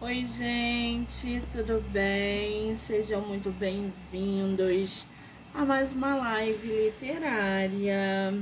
[0.00, 2.76] Oi, gente, tudo bem?
[2.76, 5.04] Sejam muito bem-vindos
[5.52, 8.32] a mais uma live literária.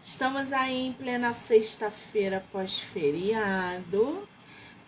[0.00, 4.28] Estamos aí em plena sexta-feira pós-feriado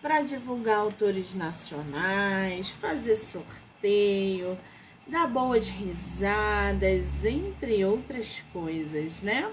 [0.01, 4.57] para divulgar autores nacionais, fazer sorteio,
[5.05, 9.51] dar boas risadas, entre outras coisas, né?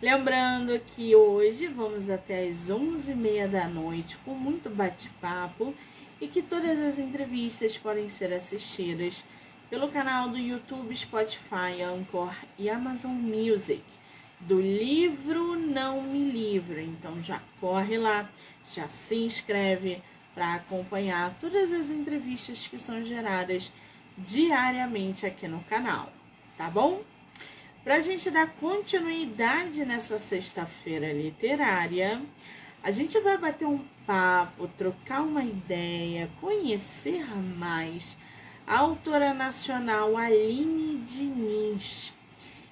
[0.00, 5.74] Lembrando que hoje vamos até as 11h30 da noite com muito bate-papo
[6.20, 9.24] e que todas as entrevistas podem ser assistidas
[9.70, 13.82] pelo canal do YouTube, Spotify, Anchor e Amazon Music
[14.38, 16.78] do livro Não Me Livro.
[16.78, 18.28] Então já corre lá,
[18.70, 20.02] já se inscreve
[20.34, 23.72] para acompanhar todas as entrevistas que são geradas
[24.18, 26.12] diariamente aqui no canal,
[26.58, 27.02] tá bom?
[27.86, 32.20] Para a gente dar continuidade nessa sexta-feira literária,
[32.82, 37.24] a gente vai bater um papo, trocar uma ideia, conhecer
[37.56, 38.18] mais
[38.66, 42.12] a autora nacional Aline Diniz.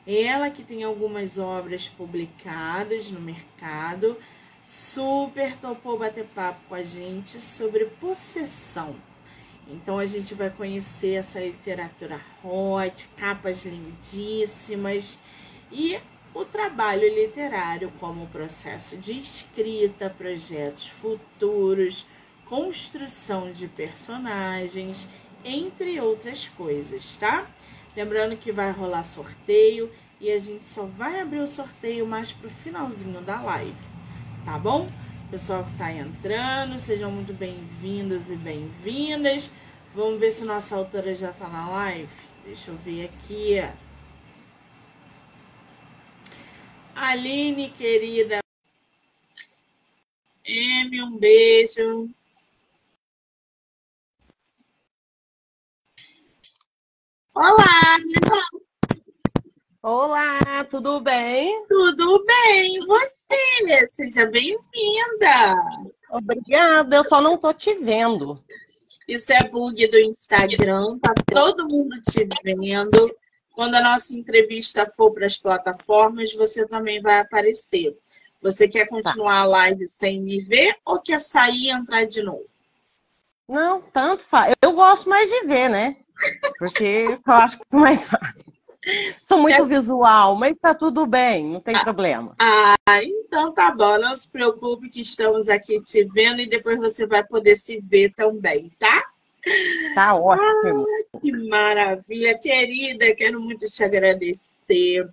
[0.05, 4.19] Ela que tem algumas obras publicadas no mercado,
[4.65, 8.97] super topou bater papo com a gente sobre possessão
[9.69, 15.19] então a gente vai conhecer essa literatura hot, capas lindíssimas
[15.73, 15.99] e
[16.35, 22.07] o trabalho literário como processo de escrita, projetos futuros,
[22.45, 25.09] construção de personagens,
[25.45, 27.47] entre outras coisas, tá?
[27.97, 32.51] Lembrando que vai rolar sorteio e a gente só vai abrir o sorteio mais pro
[32.51, 33.75] finalzinho da live,
[34.45, 34.89] tá bom?
[35.31, 39.51] Pessoal que está entrando, sejam muito bem-vindos e bem-vindas.
[39.95, 42.09] Vamos ver se nossa autora já está na live.
[42.45, 43.57] Deixa eu ver aqui.
[46.95, 48.41] Aline, querida.
[50.47, 52.11] M, um beijo.
[57.35, 57.99] Olá,
[59.87, 61.63] Olá, tudo bem?
[61.69, 63.87] Tudo bem, e você?
[63.87, 65.55] Seja bem-vinda.
[66.11, 68.43] Obrigada, eu só não tô te vendo.
[69.07, 72.99] Isso é bug do Instagram, tá todo mundo te vendo.
[73.53, 77.95] Quando a nossa entrevista for para as plataformas, você também vai aparecer.
[78.41, 82.47] Você quer continuar a live sem me ver ou quer sair e entrar de novo?
[83.47, 84.55] Não, tanto faz.
[84.65, 85.95] Eu gosto mais de ver, né?
[86.59, 88.54] Porque eu acho que é mais fácil.
[89.23, 89.67] Sou muito é...
[89.67, 92.35] visual, mas tá tudo bem, não tem ah, problema.
[92.39, 93.99] Ah, então tá bom.
[93.99, 98.13] Não se preocupe que estamos aqui te vendo e depois você vai poder se ver
[98.15, 99.05] também, tá?
[99.95, 100.87] Tá ótimo.
[101.15, 103.15] Ah, que maravilha, querida.
[103.15, 105.09] Quero muito te agradecer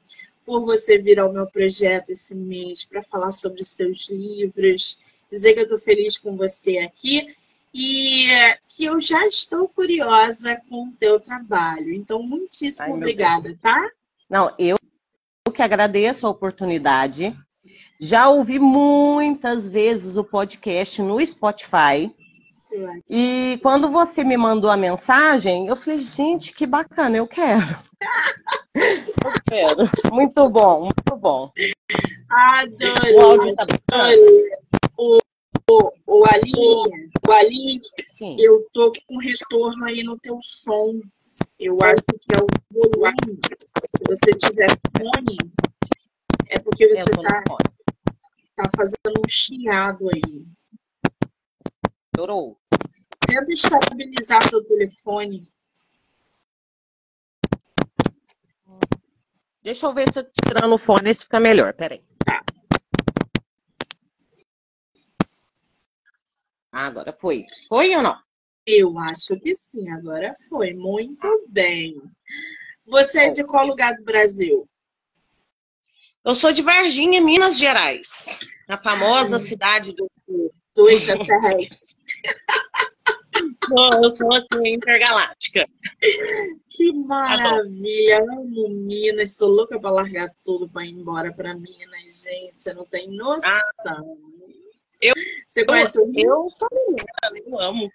[0.45, 4.99] por você vir ao meu projeto esse mês para falar sobre seus livros.
[5.31, 7.33] Dizer que eu tô feliz com você aqui
[7.73, 8.27] e
[8.69, 11.93] que eu já estou curiosa com o teu trabalho.
[11.93, 13.89] Então, muitíssimo Ai, obrigada, tá?
[14.29, 14.77] Não, eu
[15.53, 17.35] que agradeço a oportunidade.
[17.99, 22.13] Já ouvi muitas vezes o podcast no Spotify.
[23.09, 27.77] E quando você me mandou a mensagem, eu falei, gente, que bacana, eu quero.
[28.73, 29.89] eu quero.
[30.11, 31.51] Muito bom, muito bom.
[32.29, 33.15] Adorei.
[33.15, 34.60] O áudio tá adorei.
[36.13, 37.81] O Aline, o Aline
[38.37, 40.99] eu tô com retorno aí no teu som.
[41.57, 43.39] Eu acho que é o volume.
[43.95, 44.67] Se você tiver
[44.97, 45.37] fone,
[46.49, 47.41] é porque você tá,
[48.57, 50.45] tá fazendo um chiado aí.
[52.13, 52.59] Chorou.
[53.25, 55.49] Tenta estabilizar teu telefone.
[59.63, 61.73] Deixa eu ver se eu tirando o fone, esse fica melhor.
[61.73, 62.03] Peraí.
[62.29, 62.43] Ah,
[66.71, 67.45] agora foi.
[67.67, 68.17] Foi ou não?
[68.65, 70.73] Eu acho que sim, agora foi.
[70.73, 72.01] Muito bem.
[72.85, 74.67] Você é de qual lugar do Brasil?
[76.23, 78.07] Eu sou de Varginha, Minas Gerais.
[78.67, 79.41] A famosa Ai.
[79.41, 80.09] cidade do,
[80.75, 81.95] do extraterrestre.
[84.03, 85.67] eu sou assim, intergaláctica.
[86.69, 88.19] Que maravilha!
[88.21, 92.59] Amo Minas, sou louca para largar tudo para ir embora para Minas, gente.
[92.59, 93.67] Você não tem noção.
[93.79, 94.40] Ah.
[95.01, 95.15] Eu,
[95.47, 96.29] Você conhece o Rio?
[96.29, 97.91] Eu sou mineira, eu amo.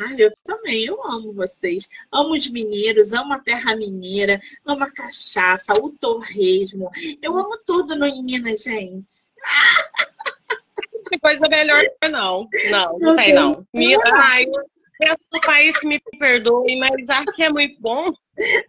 [0.00, 1.88] Ah, eu também, eu amo vocês.
[2.12, 6.90] Amo os mineiros, amo a terra mineira, amo a cachaça, o torresmo.
[7.22, 9.24] Eu amo tudo no em Minas, gente.
[11.08, 12.48] Que coisa melhor não.
[12.70, 13.66] Não, não tem não.
[13.72, 14.44] Minas, ai,
[15.02, 18.12] é do país que me perdoe, mas aqui é muito bom.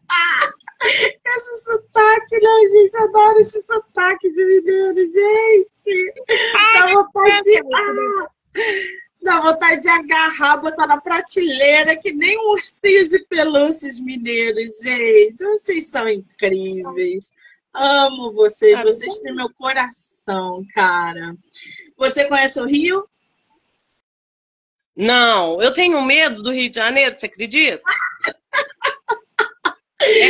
[0.09, 2.97] Ah, esse sotaque, né, gente?
[2.97, 6.13] Adoro esse sotaque de mineiro, gente.
[6.55, 7.57] Ah, Dá vontade de...
[7.57, 8.29] Ah,
[9.21, 15.43] Dá vontade de agarrar, botar na prateleira, que nem um ursinho de pelúcias mineiros, gente.
[15.43, 17.33] Vocês são incríveis.
[17.73, 21.35] Amo vocês, vocês têm meu coração, cara.
[21.97, 23.07] Você conhece o Rio?
[24.95, 27.81] Não, eu tenho medo do Rio de Janeiro, você acredita?
[27.87, 28.06] É,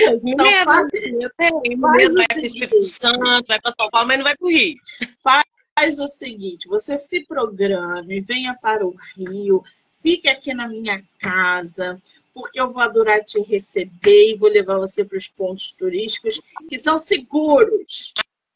[0.07, 4.07] então, medo, faz, eu tenho medo, vai para o Espírito Santo, vai para São Paulo,
[4.07, 4.75] mas não vai para o Rio.
[5.21, 9.63] Faz o seguinte, você se programe, venha para o Rio,
[9.99, 12.01] fique aqui na minha casa,
[12.33, 16.77] porque eu vou adorar te receber e vou levar você para os pontos turísticos que
[16.77, 18.13] são seguros,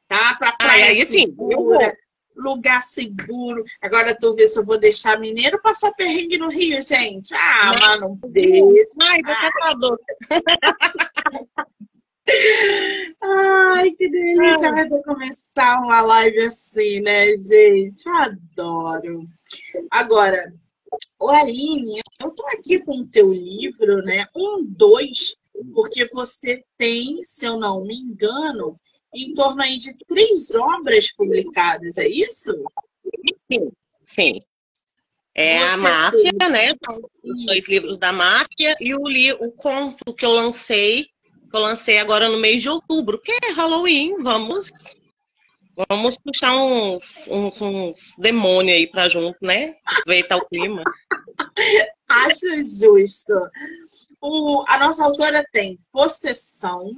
[0.07, 0.35] tá?
[0.35, 1.95] Para praia ah, aí, segura,
[2.35, 3.63] lugar seguro.
[3.81, 7.33] Agora tu vê se eu vou deixar mineiro passar perrengue no Rio, gente.
[7.33, 8.93] Ah, mas não deixa.
[9.01, 9.21] Ai,
[13.21, 14.71] Ai, que delícia!
[14.71, 18.07] Vai começar uma live assim, né, gente?
[18.09, 19.27] Adoro.
[19.89, 20.53] Agora,
[21.19, 24.25] o Aline, eu tô aqui com o teu livro, né?
[24.35, 25.37] Um, dois,
[25.73, 28.79] porque você tem, se eu não me engano,
[29.13, 32.51] em torno aí de três obras publicadas, é isso?
[33.51, 33.71] Sim,
[34.03, 34.39] sim.
[35.33, 36.49] É Você a Máfia, tem...
[36.49, 36.73] né?
[37.23, 41.07] Os dois livros da Máfia e o, li, o conto que eu lancei,
[41.51, 44.15] que eu lancei agora no mês de outubro, que é Halloween.
[44.23, 44.71] Vamos
[45.89, 49.75] vamos puxar uns, uns, uns demônios aí pra junto, né?
[49.85, 50.83] Aproveitar o clima.
[52.07, 53.33] Acho justo.
[54.21, 56.91] O, a nossa autora tem possessão,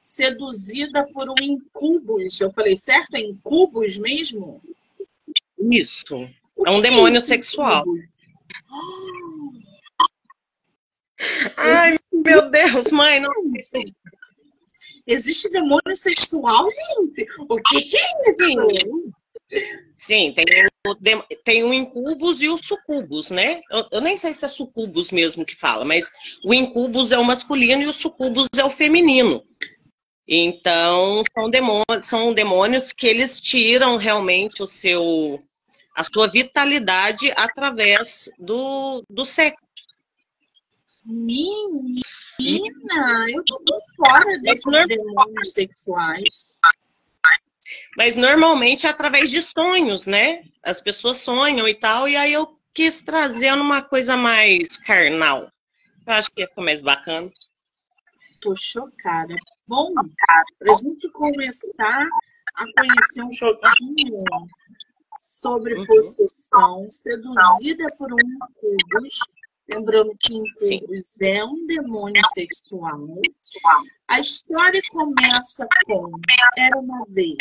[0.00, 2.40] seduzida por um incubus.
[2.40, 3.14] Eu falei certo?
[3.14, 4.60] É incubus mesmo?
[5.70, 6.28] Isso.
[6.64, 7.84] É um demônio é sexual.
[11.56, 13.32] Ai, meu Deus, mãe, não.
[15.06, 17.26] Existe demônio sexual, gente?
[17.48, 19.12] O que, que é isso?
[19.94, 20.44] Sim, tem
[20.86, 20.94] o,
[21.44, 23.60] tem o incubus e o sucubus, né?
[23.70, 26.10] Eu, eu, nem sei se é sucubus mesmo que fala, mas
[26.44, 29.42] o incubus é o masculino e o sucubus é o feminino.
[30.28, 35.40] Então, são demônios, são demônios que eles tiram realmente o seu,
[35.94, 39.64] a sua vitalidade através do, do sexo.
[41.06, 41.70] Menina,
[43.30, 46.58] eu tô por fora desses demônios sexuais.
[47.96, 50.44] Mas normalmente é através de sonhos, né?
[50.62, 55.50] As pessoas sonham e tal, e aí eu quis trazer uma coisa mais carnal.
[56.06, 57.30] Eu acho que ia ficar mais bacana.
[58.40, 59.34] Tô chocada.
[59.66, 59.92] Bom,
[60.58, 62.06] para a gente começar
[62.54, 64.18] a conhecer um pouquinho
[65.18, 65.86] sobre uhum.
[65.86, 69.18] possessão, seduzida por um incubus,
[69.68, 73.06] lembrando que incubus é um demônio sexual.
[74.08, 76.12] A história começa com
[76.58, 77.36] Era uma vez.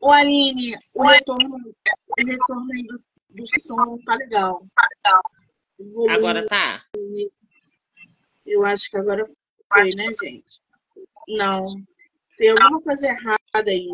[0.00, 4.60] O Aline, o retorno, o retorno aí do, do som tá legal.
[6.10, 6.84] Agora tá?
[8.46, 9.24] Eu acho que agora
[9.72, 10.60] foi, né, gente?
[11.28, 11.64] Não.
[12.36, 13.88] Tem alguma coisa errada aí.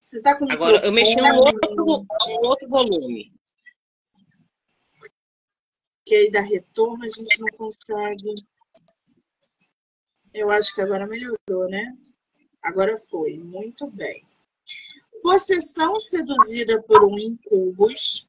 [0.00, 3.37] Você tá com Agora, eu mexi no outro, no outro volume.
[6.14, 8.34] Aí dá retorno, a gente não consegue.
[10.32, 11.96] Eu acho que agora melhorou, né?
[12.62, 13.36] Agora foi.
[13.38, 14.24] Muito bem.
[15.22, 18.28] Possessão seduzida por um incubus.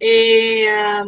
[0.00, 1.02] É...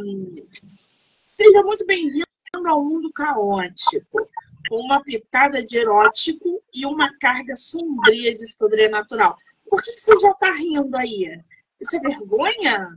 [1.24, 2.26] Seja muito bem-vindo
[2.66, 4.28] ao mundo caótico
[4.68, 9.36] com uma pitada de erótico e uma carga sombria de sobrenatural.
[9.68, 11.40] Por que você já tá rindo aí?
[11.80, 12.88] Isso é vergonha?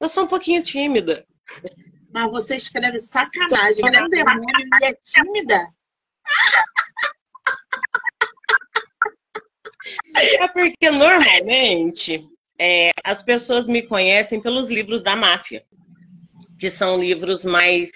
[0.00, 1.26] Eu sou um pouquinho tímida.
[2.12, 3.84] Mas você escreve sacanagem.
[3.84, 4.44] É um demônio
[4.80, 5.66] e é tímida?
[10.16, 12.24] É porque normalmente
[12.58, 15.64] é, as pessoas me conhecem pelos livros da máfia,
[16.58, 17.90] que são livros mais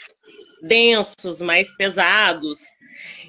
[0.62, 2.60] densos, mais pesados.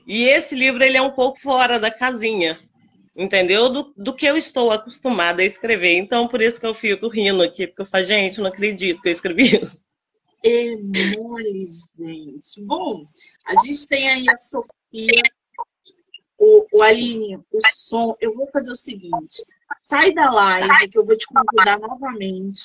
[0.08, 2.58] E esse livro ele é um pouco fora da casinha,
[3.16, 3.70] entendeu?
[3.70, 5.98] Do, do que eu estou acostumada a escrever.
[5.98, 9.10] Então, por isso que eu fico rindo aqui, porque eu falo, gente, não acredito que
[9.10, 9.78] eu escrevi isso.
[10.44, 10.76] É
[11.18, 12.62] mole, gente.
[12.62, 13.08] Bom,
[13.46, 15.22] a gente tem aí a Sofia,
[16.38, 18.16] o, o Aline, o som.
[18.22, 19.44] Eu vou fazer o seguinte:
[19.88, 22.64] sai da live, que eu vou te convidar novamente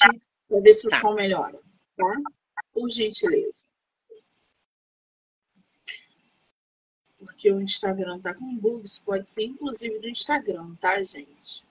[0.49, 1.01] para ver se o tá.
[1.01, 1.59] som melhora,
[1.97, 2.21] tá?
[2.73, 3.67] Por gentileza.
[7.45, 11.63] porque o Instagram tá com bugs, pode ser inclusive do Instagram, tá, gente?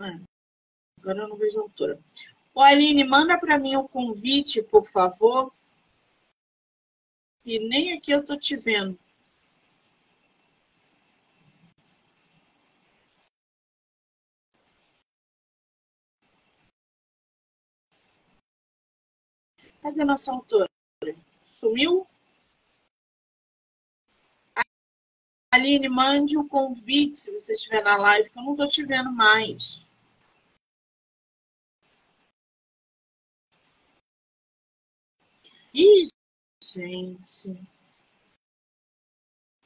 [0.00, 0.29] É.
[1.00, 1.98] Agora eu não vejo a autora.
[2.56, 5.52] Aline, manda para mim o um convite, por favor.
[7.44, 8.98] E nem aqui eu estou te vendo.
[19.82, 20.68] Cadê a nossa autora?
[21.44, 22.06] Sumiu?
[25.52, 28.84] Aline, mande o um convite se você estiver na live, que eu não estou te
[28.84, 29.82] vendo mais.
[35.74, 36.06] Ih,
[36.62, 37.48] gente.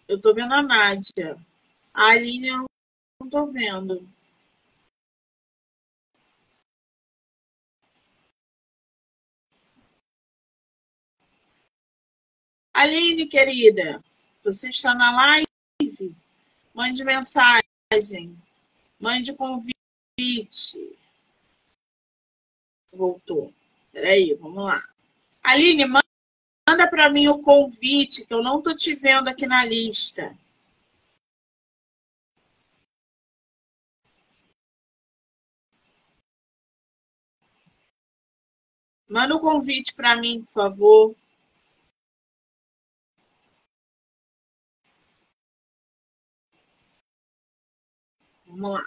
[0.09, 1.37] Eu estou vendo a Nádia.
[1.93, 2.67] A Aline eu
[3.21, 4.09] não estou vendo.
[12.73, 14.05] Aline, querida,
[14.43, 16.15] você está na live?
[16.75, 18.37] Mande mensagem.
[19.01, 19.73] Mande convite.
[22.93, 23.55] Voltou.
[23.93, 24.94] Peraí, vamos lá.
[25.45, 30.35] Aline, manda para mim o convite, que eu não tô te vendo aqui na lista.
[39.07, 41.17] Manda o convite para mim, por favor.
[48.47, 48.85] Vamos lá.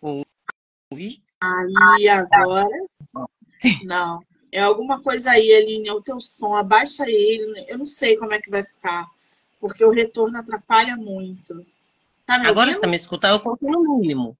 [0.00, 1.22] Ouvi?
[1.40, 2.68] Aí agora
[3.84, 4.20] não.
[4.50, 7.66] É alguma coisa aí, Aline, é o teu som, abaixa ele.
[7.68, 9.06] Eu não sei como é que vai ficar,
[9.60, 11.66] porque o retorno atrapalha muito.
[12.24, 14.36] Tá me agora você tá me escutando, eu coloquei no mínimo.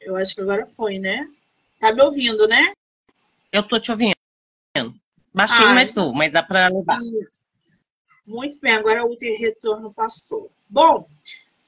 [0.00, 1.26] Eu acho que agora foi, né?
[1.80, 2.72] Tá me ouvindo, né?
[3.52, 4.14] Eu tô te ouvindo.
[5.34, 6.98] Baixinho, ah, mas tô, mas dá pra levar.
[7.02, 7.44] Isso.
[8.26, 10.50] Muito bem, agora o retorno passou.
[10.68, 11.06] Bom,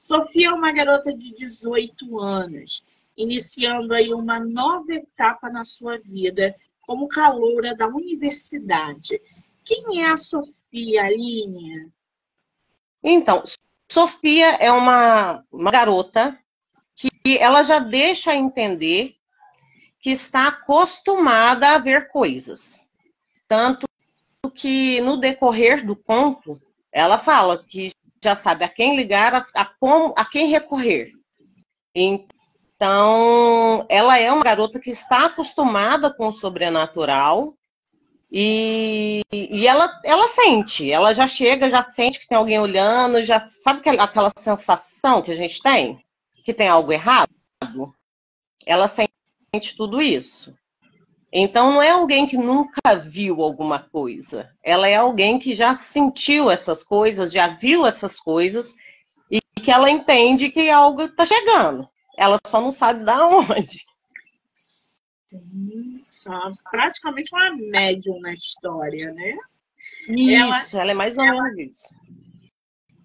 [0.09, 2.83] Sofia é uma garota de 18 anos,
[3.15, 9.21] iniciando aí uma nova etapa na sua vida como caloura da universidade.
[9.63, 11.91] Quem é a Sofia, Aline?
[13.03, 13.43] Então,
[13.87, 16.35] Sofia é uma, uma garota
[16.95, 19.15] que ela já deixa entender
[19.99, 22.83] que está acostumada a ver coisas.
[23.47, 23.85] Tanto
[24.55, 26.59] que no decorrer do conto,
[26.91, 27.91] ela fala que
[28.23, 31.11] já sabe a quem ligar, a, a, como, a quem recorrer.
[31.93, 37.53] Então, ela é uma garota que está acostumada com o sobrenatural
[38.31, 43.39] e, e ela, ela sente, ela já chega, já sente que tem alguém olhando, já
[43.39, 45.99] sabe aquela, aquela sensação que a gente tem,
[46.45, 47.31] que tem algo errado?
[48.65, 50.55] Ela sente tudo isso.
[51.31, 54.49] Então não é alguém que nunca viu alguma coisa.
[54.63, 58.73] Ela é alguém que já sentiu essas coisas, já viu essas coisas
[59.29, 61.87] e que ela entende que algo está chegando.
[62.17, 63.85] Ela só não sabe da onde.
[64.55, 65.91] Sim,
[66.71, 69.37] praticamente uma médium na história, né?
[70.09, 71.87] Isso, ela, ela é mais ou ela, menos isso.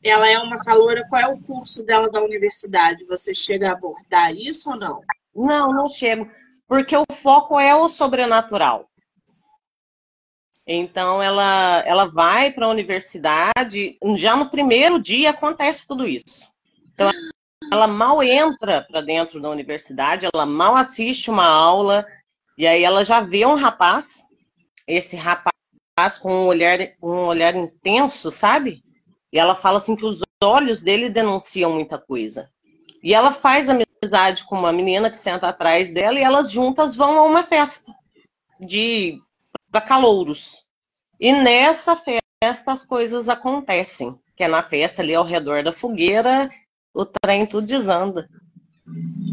[0.02, 1.06] Ela é uma caloura.
[1.08, 3.04] Qual é o curso dela da universidade?
[3.04, 5.02] Você chega a abordar isso ou não?
[5.34, 6.28] Não, não chego.
[6.66, 8.88] Porque o foco é o sobrenatural.
[10.66, 16.50] Então ela, ela vai para a universidade, já no primeiro dia acontece tudo isso.
[16.94, 17.11] Então
[17.71, 22.06] ela mal entra para dentro da universidade, ela mal assiste uma aula,
[22.56, 24.06] e aí ela já vê um rapaz,
[24.87, 25.52] esse rapaz
[26.21, 28.83] com um olhar, um olhar intenso, sabe?
[29.33, 32.49] E ela fala assim que os olhos dele denunciam muita coisa.
[33.02, 33.83] E ela faz amizade
[34.46, 37.94] com uma menina que senta atrás dela e elas juntas vão a uma festa
[38.61, 39.20] de
[39.70, 40.62] para calouros.
[41.20, 46.49] E nessa festa as coisas acontecem, que é na festa ali ao redor da fogueira
[46.92, 48.28] o trem tudo desanda.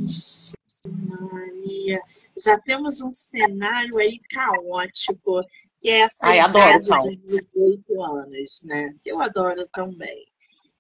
[0.04, 0.54] Ixi,
[0.88, 2.00] Maria.
[2.44, 5.42] Já temos um cenário aí caótico,
[5.80, 8.96] que é essa Ai, idade dos 18 anos, né?
[9.06, 10.26] Eu adoro também.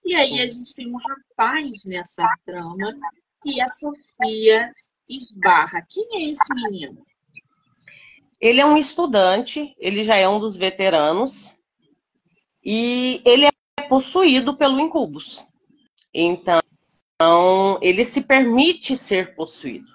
[0.03, 2.95] E aí a gente tem um rapaz nessa trama
[3.41, 4.63] que a Sofia
[5.09, 5.85] esbarra.
[5.89, 7.05] Quem é esse menino?
[8.39, 11.55] Ele é um estudante, ele já é um dos veteranos,
[12.63, 13.51] e ele é
[13.87, 15.45] possuído pelo incubus.
[16.13, 16.61] Então,
[17.81, 19.91] ele se permite ser possuído.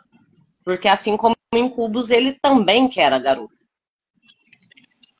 [0.64, 3.54] Porque assim como em Cubos, ele também quer a garota.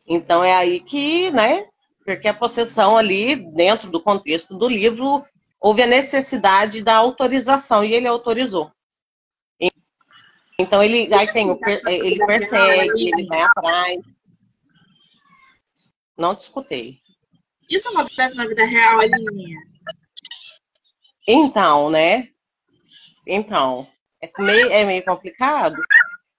[0.06, 1.66] Então é aí que, né?
[2.04, 5.24] Porque a possessão ali, dentro do contexto do livro,
[5.66, 8.70] houve a necessidade da autorização e ele autorizou.
[10.56, 11.58] Então ele aí tem o,
[11.88, 14.00] ele persegue, ele vai atrás.
[16.16, 17.00] Não te escutei.
[17.68, 19.56] Isso acontece na vida real, Aline?
[21.26, 22.28] Então, né?
[23.26, 23.88] Então,
[24.22, 25.82] é meio, é meio complicado,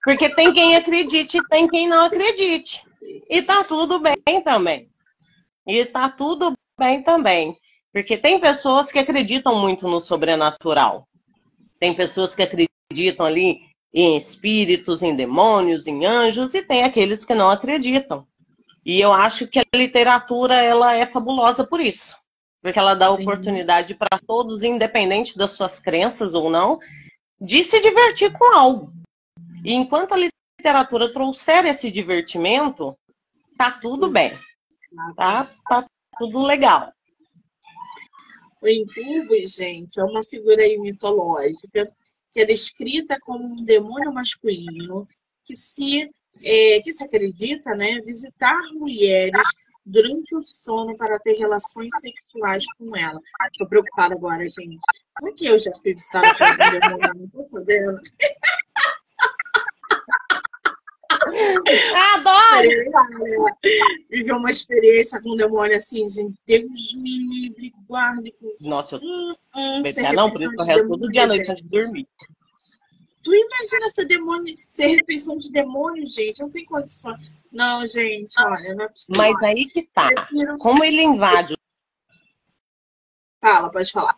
[0.06, 2.82] Porque tem quem acredite e tem quem não acredite.
[3.30, 4.90] E tá tudo bem também.
[5.68, 7.58] E tá tudo bem também.
[7.98, 11.08] Porque tem pessoas que acreditam muito no sobrenatural.
[11.80, 13.62] Tem pessoas que acreditam ali
[13.92, 18.28] em espíritos, em demônios, em anjos, e tem aqueles que não acreditam.
[18.86, 22.16] E eu acho que a literatura ela é fabulosa por isso.
[22.62, 23.24] Porque ela dá Sim.
[23.24, 26.78] oportunidade para todos, independente das suas crenças ou não,
[27.42, 28.92] de se divertir com algo.
[29.66, 32.96] E enquanto a literatura trouxer esse divertimento,
[33.58, 34.38] tá tudo bem.
[35.16, 35.84] Tá, tá
[36.20, 36.94] tudo legal.
[38.62, 41.86] O incubus, gente, é uma figura mitológica
[42.34, 45.08] que é descrita como um demônio masculino
[45.46, 46.10] que se,
[46.46, 49.48] é, que se acredita né, visitar mulheres
[49.86, 53.20] durante o sono para ter relações sexuais com ela.
[53.52, 54.84] Estou preocupada agora, gente.
[55.16, 57.22] Como que eu já fui visitada por um demônio?
[57.22, 58.02] Não tô sabendo.
[62.16, 62.70] Adoro!
[64.10, 66.36] Viver uma experiência com um demônio assim, gente.
[66.46, 68.34] Deus me livre, guarde.
[68.62, 69.02] Nossa, eu...
[69.02, 69.84] Hum, hum,
[70.16, 72.08] não, por isso eu resto todo dia à noite antes de dormir.
[73.24, 76.42] Tu imagina ser demônio, ser refeição de demônio, gente?
[76.42, 77.30] Não tem condições.
[77.52, 79.22] Não, gente, olha, não é possível.
[79.22, 80.10] Mas aí que tá.
[80.60, 81.58] Como ele invade.
[83.42, 84.16] Fala, pode falar.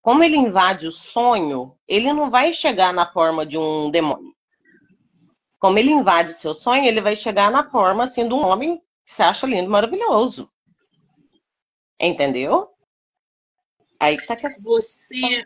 [0.00, 4.35] Como ele invade o sonho, ele não vai chegar na forma de um demônio.
[5.66, 9.12] Como ele invade seu sonho, ele vai chegar na forma assim de um homem que
[9.12, 10.48] você acha lindo, maravilhoso.
[11.98, 12.70] Entendeu?
[13.98, 15.44] Aí tá que você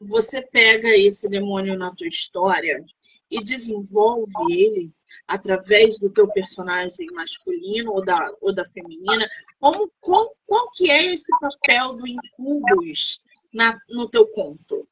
[0.00, 2.84] você pega esse demônio na tua história
[3.30, 4.90] e desenvolve ele
[5.28, 11.14] através do teu personagem masculino ou da, ou da feminina, como, qual, qual que é
[11.14, 13.22] esse papel do incubus
[13.54, 14.88] na, no teu conto?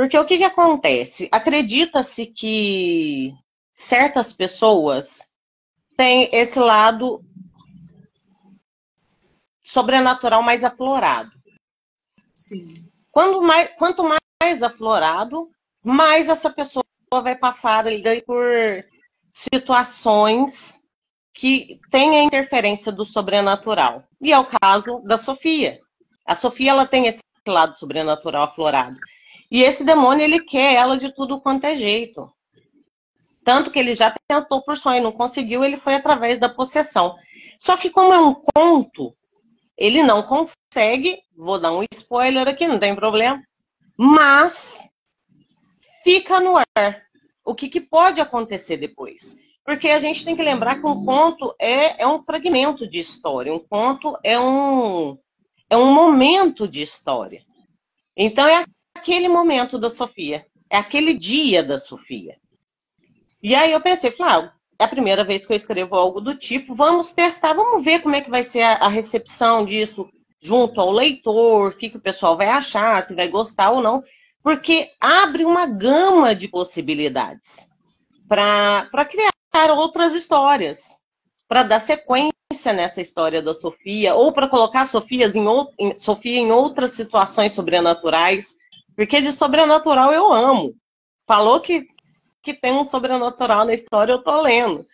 [0.00, 1.28] Porque o que, que acontece?
[1.30, 3.34] Acredita-se que
[3.70, 5.28] certas pessoas
[5.94, 7.22] têm esse lado
[9.62, 11.30] sobrenatural mais aflorado.
[12.32, 12.88] Sim.
[13.10, 15.50] Quando mais, quanto mais aflorado,
[15.84, 16.82] mais essa pessoa
[17.12, 18.42] vai passar ali por
[19.30, 20.80] situações
[21.34, 24.04] que têm a interferência do sobrenatural.
[24.18, 25.78] E é o caso da Sofia.
[26.24, 28.96] A Sofia ela tem esse lado sobrenatural aflorado.
[29.50, 32.30] E esse demônio ele quer ela de tudo quanto é jeito.
[33.44, 37.16] Tanto que ele já tentou por sonho, não conseguiu, ele foi através da possessão.
[37.58, 39.14] Só que como é um conto,
[39.76, 43.42] ele não consegue, vou dar um spoiler aqui, não tem problema,
[43.96, 44.78] mas
[46.04, 47.02] fica no ar.
[47.44, 49.36] O que, que pode acontecer depois?
[49.64, 53.52] Porque a gente tem que lembrar que um conto é, é um fragmento de história,
[53.52, 55.16] um conto é um,
[55.68, 57.42] é um momento de história.
[58.16, 58.64] Então é
[58.96, 62.36] aquele momento da Sofia, é aquele dia da Sofia.
[63.42, 66.34] E aí eu pensei, falei, ah, é a primeira vez que eu escrevo algo do
[66.34, 70.08] tipo, vamos testar, vamos ver como é que vai ser a, a recepção disso
[70.40, 74.02] junto ao leitor, o que, que o pessoal vai achar, se vai gostar ou não,
[74.42, 77.68] porque abre uma gama de possibilidades
[78.26, 80.78] para criar outras histórias,
[81.46, 85.44] para dar sequência nessa história da Sofia, ou para colocar Sofias em,
[85.78, 88.54] em, Sofia em outras situações sobrenaturais,
[89.00, 90.74] porque de sobrenatural eu amo.
[91.26, 91.86] Falou que
[92.42, 94.84] que tem um sobrenatural na história, eu tô lendo.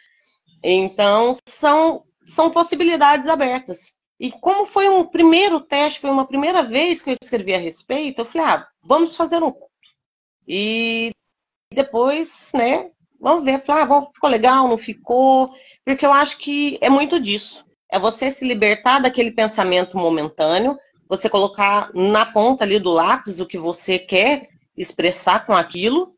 [0.62, 3.92] Então, são, são possibilidades abertas.
[4.18, 8.20] E como foi um primeiro teste, foi uma primeira vez que eu escrevi a respeito,
[8.20, 9.70] eu falei, ah, vamos fazer um conto.
[10.46, 11.10] E
[11.72, 15.52] depois, né, vamos ver, falei, ah, ficou legal, não ficou,
[15.84, 17.64] porque eu acho que é muito disso.
[17.90, 23.46] É você se libertar daquele pensamento momentâneo, você colocar na ponta ali do lápis o
[23.46, 26.12] que você quer expressar com aquilo,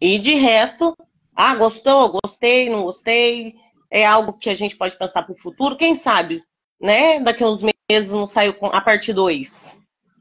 [0.00, 0.96] e de resto,
[1.34, 3.54] ah, gostou, gostei, não gostei,
[3.90, 6.42] é algo que a gente pode pensar para o futuro, quem sabe,
[6.80, 7.20] né?
[7.20, 9.76] Daqui a uns meses não saiu a parte 2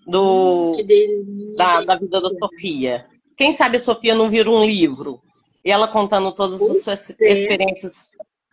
[0.08, 3.06] do hum, da, da, vida da Sofia.
[3.36, 5.21] Quem sabe a Sofia não vira um livro
[5.63, 7.93] e ela contando todas as suas experiências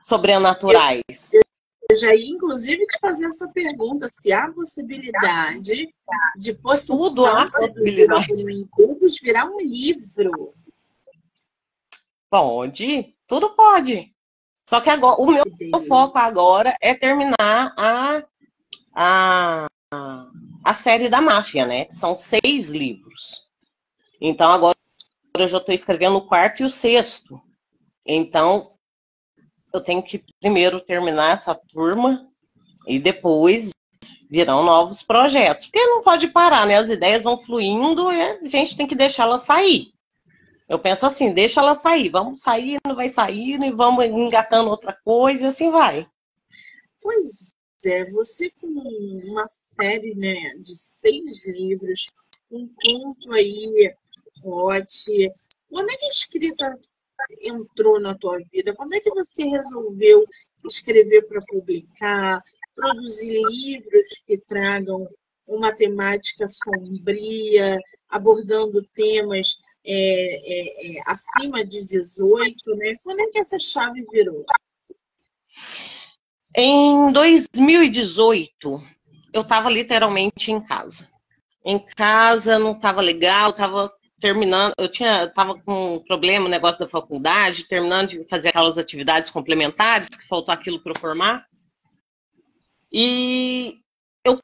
[0.00, 1.02] sobrenaturais.
[1.32, 1.43] Eu, eu
[1.92, 5.92] já ia, inclusive, te fazer essa pergunta: se há possibilidade
[6.36, 6.54] de
[7.08, 8.26] Tudo há possibilidade.
[9.22, 10.54] virar um livro.
[12.30, 14.12] Pode, tudo pode.
[14.64, 15.44] Só que agora, o meu
[15.86, 18.24] foco agora é terminar a,
[18.94, 19.66] a,
[20.64, 21.86] a série da máfia, né?
[21.90, 23.44] São seis livros.
[24.20, 24.76] Então agora
[25.36, 27.40] eu já estou escrevendo o quarto e o sexto.
[28.06, 28.73] Então
[29.74, 32.26] eu tenho que primeiro terminar essa turma
[32.86, 33.70] e depois
[34.30, 35.66] virão novos projetos.
[35.66, 36.78] Porque não pode parar, né?
[36.78, 39.92] As ideias vão fluindo e a gente tem que deixá-las sair.
[40.68, 44.96] Eu penso assim, deixa ela sair, vamos sair, não vai sair, e vamos engatando outra
[45.04, 46.06] coisa, e assim vai.
[47.02, 47.52] Pois
[47.84, 52.06] é, você com uma série né, de seis livros,
[52.50, 53.94] um conto aí,
[54.42, 54.88] Hot,
[55.68, 56.78] quando é que a escrita
[57.40, 58.74] entrou na tua vida?
[58.74, 60.22] Quando é que você resolveu
[60.66, 62.42] escrever para publicar,
[62.74, 65.06] produzir livros que tragam
[65.46, 72.92] uma temática sombria, abordando temas é, é, é, acima de 18, né?
[73.02, 74.44] Quando é que essa chave virou?
[76.56, 78.82] Em 2018,
[79.32, 81.08] eu estava literalmente em casa.
[81.64, 83.92] Em casa não estava legal, estava
[84.24, 88.78] terminando, eu tinha, estava com um problema, no negócio da faculdade, terminando de fazer aquelas
[88.78, 91.46] atividades complementares, que faltou aquilo para eu formar.
[92.90, 93.80] E
[94.24, 94.40] eu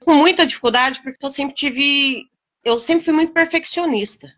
[0.00, 2.26] com muita dificuldade, porque eu sempre tive,
[2.62, 4.30] eu sempre fui muito perfeccionista.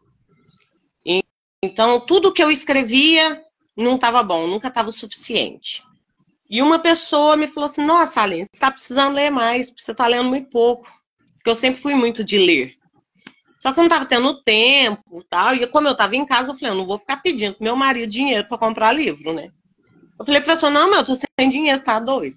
[1.05, 1.25] E,
[1.61, 3.43] então, tudo que eu escrevia
[3.77, 5.83] não estava bom, nunca estava o suficiente.
[6.49, 10.07] E uma pessoa me falou assim: Nossa, Aline, você está precisando ler mais, você está
[10.07, 10.89] lendo muito pouco.
[11.35, 12.84] Porque eu sempre fui muito de ler.
[13.65, 15.55] Só que eu não estava tendo tempo tal.
[15.55, 17.75] E como eu estava em casa, eu falei: Eu não vou ficar pedindo pro meu
[17.75, 19.49] marido dinheiro para comprar livro, né?
[20.19, 22.37] Eu falei, professor, não, meu, eu tô sem dinheiro, você tá doido?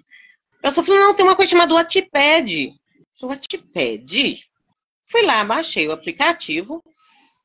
[0.59, 2.73] A pessoa falou, não, tem uma coisa chamada Wattpad.
[3.21, 4.39] Wattpad?
[5.11, 6.81] Fui lá, baixei o aplicativo,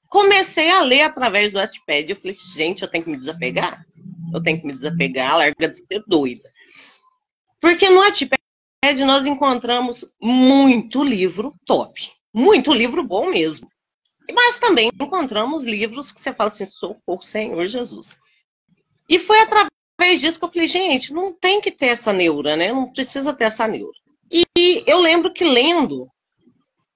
[0.09, 2.09] comecei a ler através do Wattpad.
[2.09, 3.85] Eu falei, gente, eu tenho que me desapegar.
[4.33, 6.49] Eu tenho que me desapegar, larga de ser doida.
[7.61, 8.41] Porque no Wattpad
[9.05, 11.93] nós encontramos muito livro top.
[12.33, 13.72] Muito livro bom mesmo.
[14.31, 18.19] Mas também encontramos livros que você fala assim, socorro, Senhor Jesus.
[19.09, 22.73] E foi através disso que eu falei, gente, não tem que ter essa neura, né?
[22.73, 23.97] Não precisa ter essa neura.
[24.31, 24.45] E
[24.87, 26.09] eu lembro que lendo,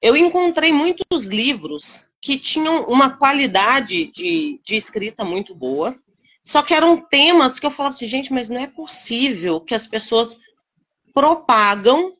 [0.00, 5.94] eu encontrei muitos livros que tinham uma qualidade de, de escrita muito boa,
[6.42, 9.86] só que eram temas que eu falava assim, gente, mas não é possível que as
[9.86, 10.38] pessoas
[11.12, 12.14] propagam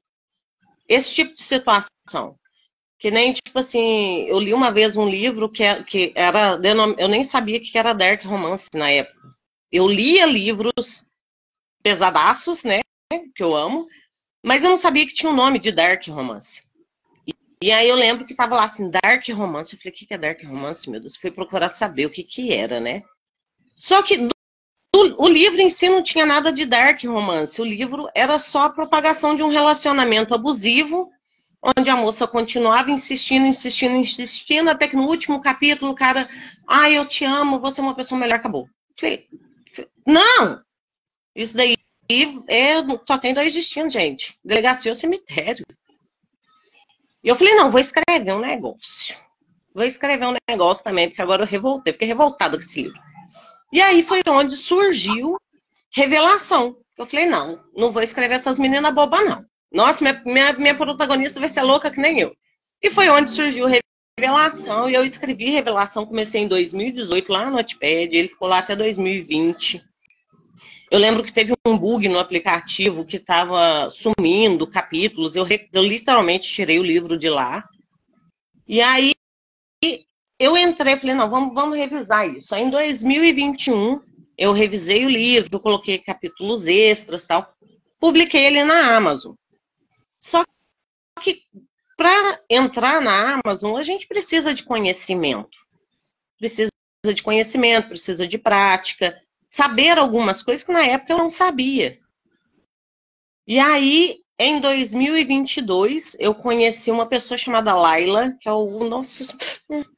[0.89, 2.37] esse tipo de situação.
[2.99, 6.59] Que nem, tipo assim, eu li uma vez um livro que, é, que era.
[6.99, 9.21] Eu nem sabia que era dark romance na época.
[9.71, 11.05] Eu lia livros
[11.83, 12.81] pesadaços, né?
[13.35, 13.87] Que eu amo,
[14.45, 16.63] mas eu não sabia que tinha o um nome de dark romance.
[17.27, 19.75] E, e, aí eu lembro que tava lá assim, dark romance.
[19.75, 21.17] Eu falei, o que, que é dark romance, meu Deus?
[21.17, 23.03] Fui procurar saber o que, que era, né?
[23.77, 24.33] Só que do,
[25.19, 27.61] o livro em si não tinha nada de dark romance.
[27.61, 31.11] O livro era só a propagação de um relacionamento abusivo,
[31.63, 36.29] onde a moça continuava insistindo, insistindo, insistindo, até que no último capítulo o cara,
[36.67, 38.69] ah, eu te amo, você é uma pessoa melhor, acabou.
[38.99, 39.27] Falei,
[40.07, 40.61] não!
[41.35, 41.77] Isso daí
[42.49, 45.67] é, só tem dois destinos, gente: delegacia ou cemitério.
[47.23, 49.17] E eu falei, não, vou escrever um negócio.
[49.75, 53.01] Vou escrever um negócio também, porque agora eu revoltei, fiquei revoltada com esse livro.
[53.73, 55.37] E aí foi onde surgiu
[55.97, 56.77] Revelação.
[56.99, 59.45] Eu falei, não, não vou escrever essas meninas bobas, não.
[59.73, 62.35] Nossa, minha, minha, minha protagonista vai ser louca que nem eu.
[62.83, 63.67] E foi onde surgiu
[64.19, 68.75] Revelação, e eu escrevi Revelação, comecei em 2018 lá no Notepad, ele ficou lá até
[68.75, 69.83] 2020.
[70.91, 76.49] Eu lembro que teve um bug no aplicativo que estava sumindo capítulos, eu, eu literalmente
[76.49, 77.65] tirei o livro de lá.
[78.69, 79.13] E aí
[80.39, 82.55] eu entrei, falei, não, vamos, vamos revisar isso.
[82.55, 84.01] Aí em 2021,
[84.39, 87.47] eu revisei o livro, coloquei capítulos extras tal,
[87.99, 89.35] publiquei ele na Amazon.
[91.27, 91.43] Que
[91.97, 95.59] para entrar na Amazon, a gente precisa de conhecimento.
[96.39, 96.71] Precisa
[97.13, 101.99] de conhecimento, precisa de prática, saber algumas coisas que na época eu não sabia.
[103.45, 109.25] E aí, em 2022, eu conheci uma pessoa chamada Laila, que é o nosso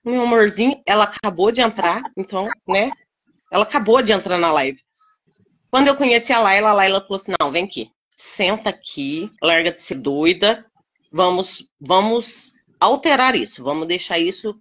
[0.02, 0.80] meu amorzinho.
[0.86, 2.90] Ela acabou de entrar, então, né?
[3.52, 4.80] Ela acabou de entrar na live.
[5.70, 9.72] Quando eu conheci a Laila, a Laila falou assim: não, vem aqui, senta aqui, larga
[9.72, 10.64] de ser doida,
[11.10, 14.54] vamos, vamos alterar isso, vamos deixar isso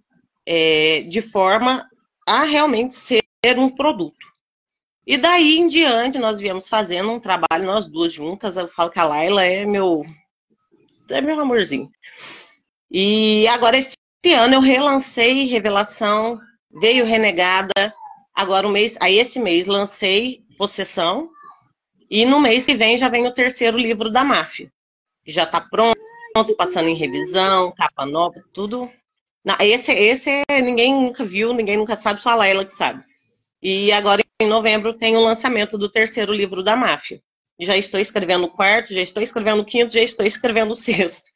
[0.46, 1.88] é, de forma
[2.26, 3.22] a realmente ser
[3.58, 4.26] um produto.
[5.06, 8.56] E daí em diante nós viemos fazendo um trabalho, nós duas juntas.
[8.58, 10.04] Eu falo que a Laila é meu,
[11.10, 11.90] é meu amorzinho.
[12.90, 13.96] E agora esse
[14.34, 16.38] ano eu relancei Revelação,
[16.70, 17.94] veio Renegada.
[18.34, 21.30] Agora o mês, aí esse mês lancei Possessão.
[22.10, 24.70] E no mês que vem já vem o terceiro livro da máfia.
[25.26, 25.97] Já está pronto
[26.32, 28.90] pronto, passando em revisão, capa nova, tudo.
[29.60, 33.02] Esse, esse é, ninguém nunca viu, ninguém nunca sabe, só a Laila que sabe.
[33.62, 37.20] E agora em novembro tem o lançamento do terceiro livro da máfia.
[37.58, 41.28] Já estou escrevendo o quarto, já estou escrevendo o quinto, já estou escrevendo o sexto.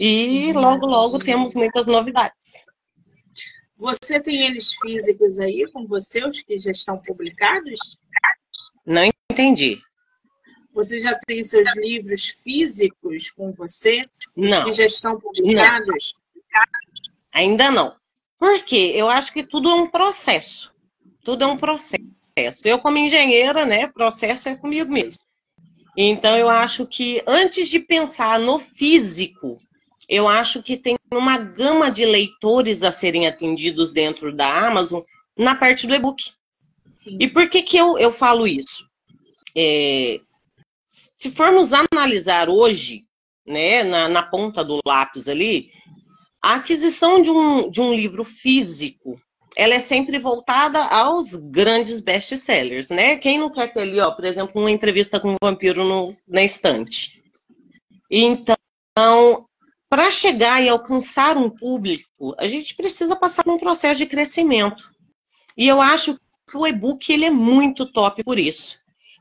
[0.00, 2.36] E logo, logo temos muitas novidades.
[3.76, 7.80] Você tem eles físicos aí com você, os que já estão publicados?
[8.84, 9.80] Não entendi.
[10.72, 14.00] Você já tem seus livros físicos com você?
[14.36, 14.64] Os não.
[14.64, 16.14] que já estão publicados?
[16.52, 16.62] Não.
[17.32, 17.94] Ainda não.
[18.38, 18.92] Por quê?
[18.94, 20.72] Eu acho que tudo é um processo.
[21.24, 22.00] Tudo é um processo.
[22.64, 25.20] Eu, como engenheira, né, processo é comigo mesmo.
[25.96, 29.60] Então, eu acho que antes de pensar no físico,
[30.08, 35.02] eu acho que tem uma gama de leitores a serem atendidos dentro da Amazon
[35.36, 36.32] na parte do e-book.
[37.06, 38.88] E por que, que eu, eu falo isso?
[39.54, 40.20] É,
[41.20, 43.02] se formos analisar hoje,
[43.46, 45.70] né, na, na ponta do lápis ali,
[46.42, 49.20] a aquisição de um, de um livro físico,
[49.54, 53.16] ela é sempre voltada aos grandes best-sellers, né?
[53.16, 56.42] Quem não quer ter ali, ó, por exemplo, uma entrevista com um vampiro no, na
[56.42, 57.22] estante?
[58.10, 59.44] Então,
[59.90, 64.90] para chegar e alcançar um público, a gente precisa passar por um processo de crescimento.
[65.54, 68.79] E eu acho que o e-book ele é muito top por isso.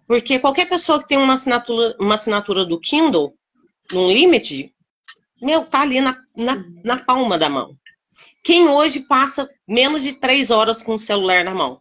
[0.10, 3.32] Porque qualquer pessoa que tem uma assinatura, uma assinatura do Kindle,
[3.94, 4.74] no Limited,
[5.40, 7.76] meu, tá ali na, na, na palma da mão.
[8.44, 11.80] Quem hoje passa menos de três horas com o celular na mão?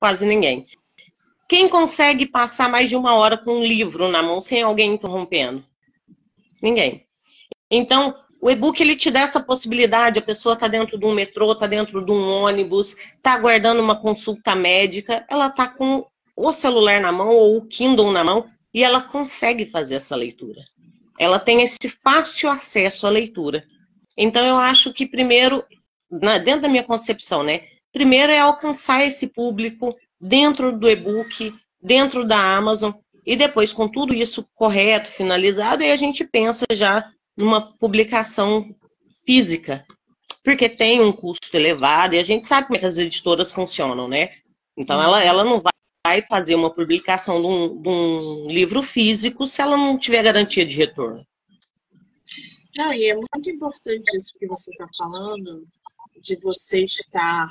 [0.00, 0.66] Quase ninguém.
[1.46, 5.62] Quem consegue passar mais de uma hora com um livro na mão sem alguém interrompendo?
[6.62, 7.04] Ninguém.
[7.70, 11.52] Então, o e-book ele te dá essa possibilidade, a pessoa está dentro de um metrô,
[11.52, 16.06] está dentro de um ônibus, está aguardando uma consulta médica, ela está com
[16.38, 20.62] o celular na mão ou o Kindle na mão e ela consegue fazer essa leitura.
[21.18, 23.64] Ela tem esse fácil acesso à leitura.
[24.16, 25.64] Então eu acho que primeiro,
[26.44, 27.62] dentro da minha concepção, né?
[27.92, 32.92] Primeiro é alcançar esse público dentro do e-book, dentro da Amazon,
[33.26, 37.04] e depois, com tudo isso correto, finalizado, aí a gente pensa já
[37.36, 38.64] numa publicação
[39.26, 39.84] física,
[40.44, 44.06] porque tem um custo elevado e a gente sabe como é que as editoras funcionam,
[44.08, 44.30] né?
[44.78, 45.72] Então ela, ela não vai
[46.08, 50.64] vai fazer uma publicação de um, de um livro físico se ela não tiver garantia
[50.64, 51.22] de retorno.
[52.74, 55.66] Não, e é muito importante isso que você está falando,
[56.22, 57.48] de você estar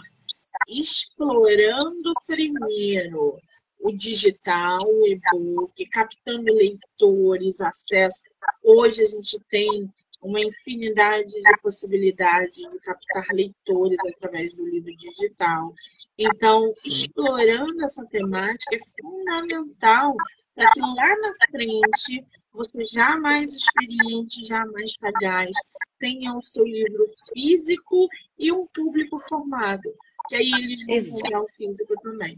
[0.67, 3.37] explorando primeiro
[3.79, 8.21] o digital, o e-book, captando leitores, acesso.
[8.65, 9.87] Hoje a gente tem
[10.21, 15.73] uma infinidade de possibilidades de captar leitores através do livro digital.
[16.17, 20.15] Então, explorando essa temática é fundamental
[20.55, 25.51] para que lá na frente você já mais experiente, já mais sagaz,
[25.99, 29.93] tenha o seu livro físico e um público formado.
[30.27, 32.37] Que aí eles vão comprar o físico também.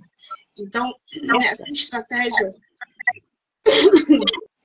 [0.57, 0.93] Então,
[1.41, 2.47] essa estratégia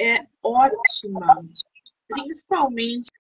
[0.01, 1.45] é ótima
[2.15, 3.11] principalmente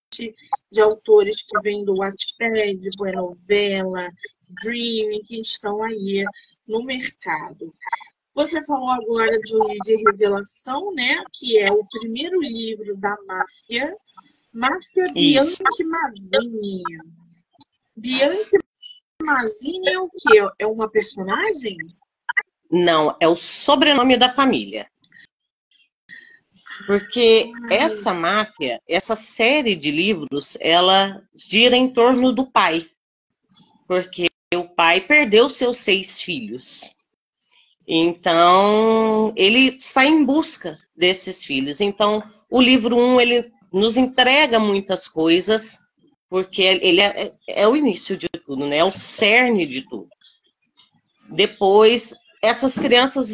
[0.70, 4.08] de autores que vêm do Wattpad, Boa Novela,
[4.62, 6.24] Dream, que estão aí
[6.66, 7.74] no mercado.
[8.34, 11.22] Você falou agora de um de revelação, né?
[11.32, 13.94] Que é o primeiro livro da máfia,
[14.52, 15.62] Máfia Isso.
[15.62, 16.82] Bianchi Mazzini.
[17.96, 18.58] Bianchi
[19.20, 20.48] Mazzini é o quê?
[20.60, 21.76] É uma personagem?
[22.70, 24.88] Não, é o sobrenome da família.
[26.86, 32.86] Porque essa máfia, essa série de livros, ela gira em torno do pai.
[33.86, 36.82] Porque o pai perdeu seus seis filhos.
[37.86, 41.80] Então, ele sai em busca desses filhos.
[41.80, 45.78] Então, o livro 1, um, ele nos entrega muitas coisas,
[46.28, 48.78] porque ele é, é, o início de tudo, né?
[48.78, 50.08] É o cerne de tudo.
[51.28, 53.28] Depois, essas crianças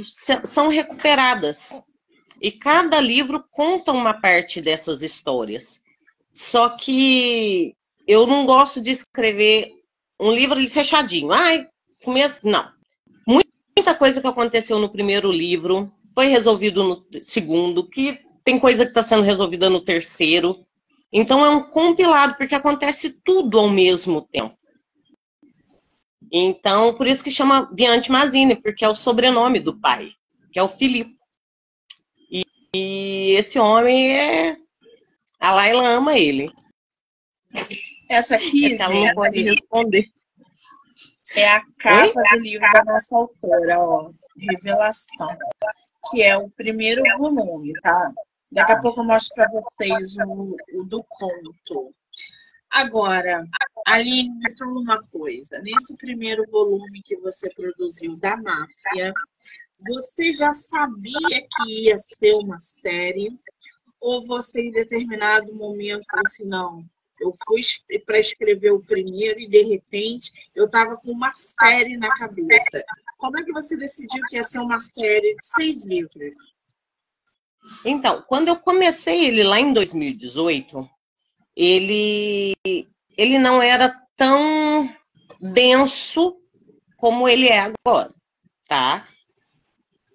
[0.44, 1.58] são recuperadas
[2.40, 5.80] e cada livro conta uma parte dessas histórias.
[6.32, 7.74] Só que
[8.06, 9.70] eu não gosto de escrever
[10.18, 11.32] um livro fechadinho.
[11.32, 11.66] Ai,
[12.02, 12.40] começo.
[12.42, 12.70] Não.
[13.26, 18.90] Muita coisa que aconteceu no primeiro livro foi resolvido no segundo, que tem coisa que
[18.90, 20.64] está sendo resolvida no terceiro.
[21.12, 24.56] Então é um compilado, porque acontece tudo ao mesmo tempo.
[26.32, 30.12] Então, por isso que chama Biante Mazini, porque é o sobrenome do pai,
[30.52, 31.19] que é o Filipe.
[32.74, 34.56] E esse homem é.
[35.40, 36.52] A Laila ama ele.
[38.08, 40.06] Essa aqui, Ela não pode responder.
[41.34, 42.38] É a capa Oi?
[42.38, 44.10] do livro da nossa autora, ó.
[44.36, 45.28] Revelação.
[46.10, 48.12] Que é o primeiro volume, tá?
[48.52, 51.94] Daqui a pouco eu mostro para vocês o, o, do conto.
[52.70, 53.44] Agora,
[53.86, 55.60] Aline, me fala uma coisa.
[55.60, 59.12] Nesse primeiro volume que você produziu da máfia,
[59.82, 63.28] você já sabia que ia ser uma série?
[64.00, 66.84] Ou você, em determinado momento, falou assim: não,
[67.20, 67.60] Eu fui
[68.06, 72.82] para escrever o primeiro e, de repente, eu estava com uma série na cabeça.
[73.18, 76.36] Como é que você decidiu que ia ser uma série de seis livros?
[77.84, 80.88] Então, quando eu comecei ele lá em 2018,
[81.54, 82.54] ele,
[83.16, 84.88] ele não era tão
[85.40, 86.40] denso
[86.96, 88.12] como ele é agora,
[88.66, 89.06] tá?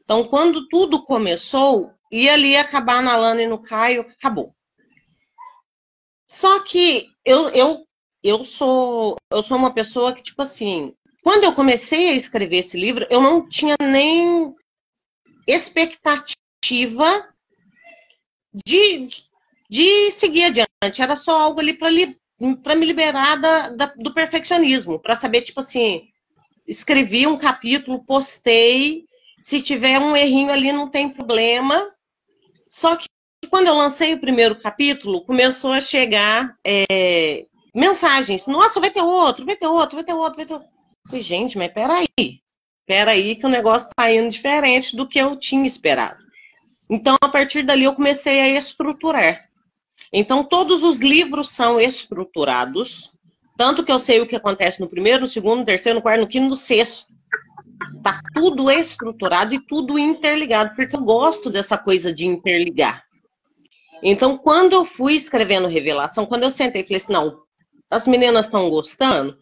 [0.06, 4.56] Então, quando tudo começou, ia ali acabar na Lana e no Caio, acabou.
[6.26, 7.86] Só que eu, eu,
[8.24, 12.80] eu, sou, eu sou uma pessoa que, tipo assim, quando eu comecei a escrever esse
[12.80, 14.54] livro, eu não tinha nem
[15.48, 17.28] expectativa
[18.54, 19.08] de,
[19.68, 21.02] de seguir adiante.
[21.02, 25.62] Era só algo ali para li, me liberar da, da, do perfeccionismo, para saber, tipo
[25.62, 26.08] assim,
[26.68, 29.05] escrevi um capítulo, postei,
[29.46, 31.92] se tiver um errinho ali não tem problema.
[32.68, 33.06] Só que
[33.48, 38.48] quando eu lancei o primeiro capítulo, começou a chegar é, mensagens.
[38.48, 40.68] Nossa, vai ter outro, vai ter outro, vai ter outro, vai ter outro.
[41.06, 42.08] Falei, gente, mas peraí.
[42.88, 46.26] Peraí que o negócio tá indo diferente do que eu tinha esperado.
[46.90, 49.48] Então, a partir dali, eu comecei a estruturar.
[50.12, 53.12] Então, todos os livros são estruturados.
[53.56, 56.22] Tanto que eu sei o que acontece no primeiro, no segundo, no terceiro, no quarto,
[56.22, 57.14] no quinto, no sexto.
[58.04, 63.04] Tá tudo estruturado e tudo interligado, porque eu gosto dessa coisa de interligar.
[64.04, 67.40] Então, quando eu fui escrevendo Revelação, quando eu sentei e falei assim, não,
[67.90, 69.36] as meninas estão gostando,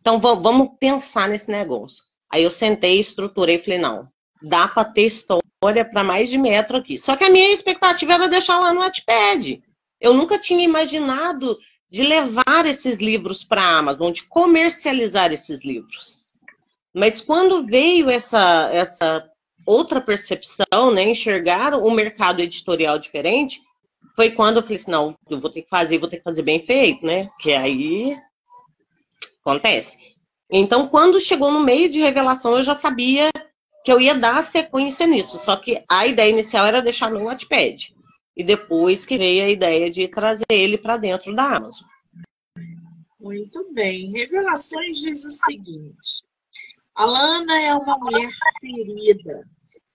[0.00, 2.02] então vamos pensar nesse negócio.
[2.30, 4.08] Aí eu sentei, estruturei e falei, não,
[4.42, 6.98] dá para ter história para mais de metro aqui.
[6.98, 9.62] Só que a minha expectativa era deixar lá no Wattpad.
[10.00, 11.56] Eu nunca tinha imaginado
[11.90, 16.21] de levar esses livros para a Amazon, de comercializar esses livros.
[16.94, 19.24] Mas quando veio essa, essa
[19.66, 23.60] outra percepção, né, enxergar o mercado editorial diferente,
[24.14, 26.42] foi quando eu falei assim, não, eu vou ter que fazer, vou ter que fazer
[26.42, 27.30] bem feito, né?
[27.40, 28.16] Que aí
[29.40, 29.96] acontece.
[30.50, 33.30] Então, quando chegou no meio de revelação, eu já sabia
[33.84, 35.38] que eu ia dar sequência nisso.
[35.38, 37.94] Só que a ideia inicial era deixar no Wattpad.
[38.36, 41.86] E depois que veio a ideia de trazer ele para dentro da Amazon.
[43.20, 44.10] Muito bem.
[44.10, 46.24] Revelações diz o seguinte:
[46.94, 49.48] Alana é uma mulher ferida,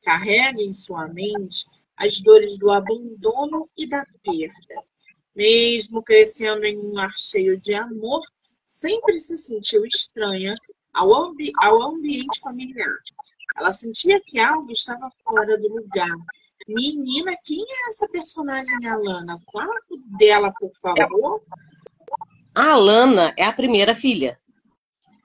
[0.04, 1.64] carrega em sua mente
[1.96, 4.84] as dores do abandono e da perda.
[5.36, 8.22] Mesmo crescendo em um lar cheio de amor,
[8.66, 10.56] sempre se sentiu estranha
[10.94, 12.96] ao, ambi ao ambiente familiar.
[13.56, 16.16] Ela sentia que algo estava fora do lugar.
[16.68, 19.38] Menina, quem é essa personagem, Alana?
[19.54, 19.80] Fala
[20.18, 21.44] dela, por favor.
[22.56, 24.40] A Alana é a primeira filha.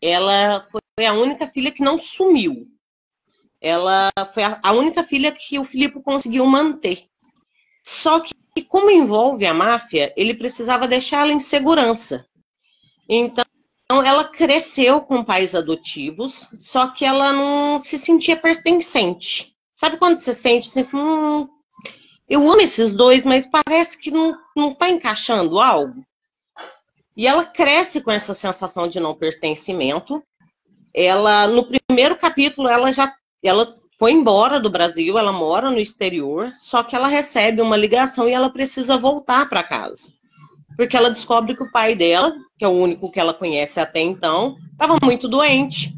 [0.00, 2.66] Ela foi a única filha que não sumiu.
[3.60, 7.06] Ela foi a única filha que o Filipe conseguiu manter.
[7.82, 12.26] Só que, como envolve a máfia, ele precisava deixá-la em segurança.
[13.08, 13.44] Então,
[13.88, 19.54] ela cresceu com pais adotivos, só que ela não se sentia pertencente.
[19.72, 21.48] Sabe quando você sente assim, hum,
[22.28, 26.04] eu amo esses dois, mas parece que não, não tá encaixando algo?
[27.16, 30.22] E ela cresce com essa sensação de não pertencimento.
[30.94, 36.52] Ela, no primeiro capítulo, ela já ela foi embora do Brasil, ela mora no exterior,
[36.56, 40.12] só que ela recebe uma ligação e ela precisa voltar para casa.
[40.76, 44.00] Porque ela descobre que o pai dela, que é o único que ela conhece até
[44.00, 45.92] então, estava muito doente.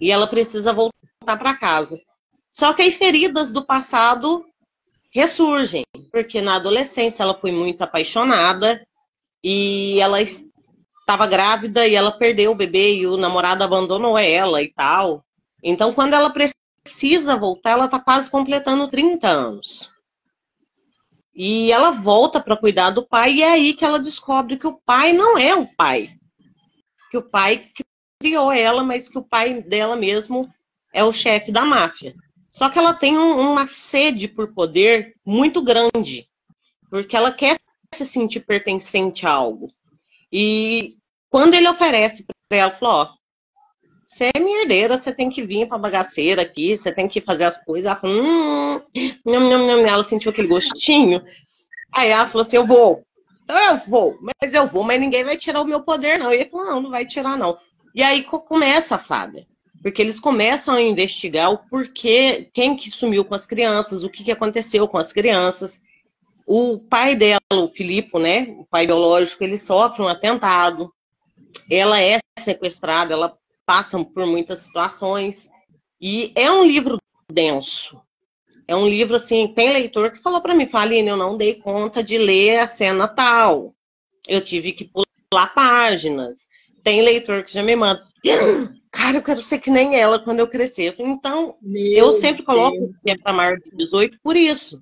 [0.00, 0.92] E ela precisa voltar
[1.24, 1.98] para casa.
[2.52, 4.44] Só que as feridas do passado
[5.12, 8.80] ressurgem, porque na adolescência ela foi muito apaixonada
[9.42, 10.18] e ela
[11.10, 15.24] estava grávida e ela perdeu o bebê e o namorado abandonou ela e tal.
[15.60, 19.90] Então, quando ela precisa voltar, ela está quase completando 30 anos.
[21.34, 24.80] E ela volta para cuidar do pai, e é aí que ela descobre que o
[24.84, 26.10] pai não é o pai.
[27.10, 27.68] Que o pai
[28.20, 30.48] criou ela, mas que o pai dela mesmo
[30.92, 32.14] é o chefe da máfia.
[32.52, 36.28] Só que ela tem um, uma sede por poder muito grande,
[36.88, 37.58] porque ela quer
[37.94, 39.68] se sentir pertencente a algo.
[40.32, 40.99] E
[41.30, 43.20] quando ele oferece para ela, falou, ó,
[44.10, 47.44] você é minha herdeira, você tem que vir pra bagaceira aqui, você tem que fazer
[47.44, 47.86] as coisas.
[47.86, 48.80] Ela falou, hum,
[49.24, 49.86] nham, nham, nham.
[49.86, 51.22] ela sentiu aquele gostinho.
[51.92, 53.04] Aí ela falou assim, eu vou.
[53.44, 56.32] Então eu vou, mas eu vou, mas ninguém vai tirar o meu poder, não.
[56.32, 57.56] E ele falou, não, não vai tirar, não.
[57.94, 59.46] E aí começa a saga.
[59.82, 64.24] Porque eles começam a investigar o porquê, quem que sumiu com as crianças, o que,
[64.24, 65.80] que aconteceu com as crianças.
[66.46, 70.92] O pai dela, o Filipe, né, o pai biológico, ele sofre um atentado.
[71.70, 73.36] Ela é sequestrada, ela
[73.66, 75.48] passam por muitas situações.
[76.00, 76.98] E é um livro
[77.30, 78.00] denso.
[78.66, 82.02] É um livro assim, tem leitor que falou para mim, Faline, eu não dei conta
[82.02, 83.74] de ler a cena tal.
[84.26, 84.88] Eu tive que
[85.30, 86.36] pular páginas.
[86.82, 88.02] Tem leitor que já me manda.
[88.92, 90.94] Cara, eu quero ser que nem ela quando eu crescer.
[90.98, 92.96] Então, Meu eu sempre coloco Deus.
[93.02, 94.80] que é para maior de 18 por isso.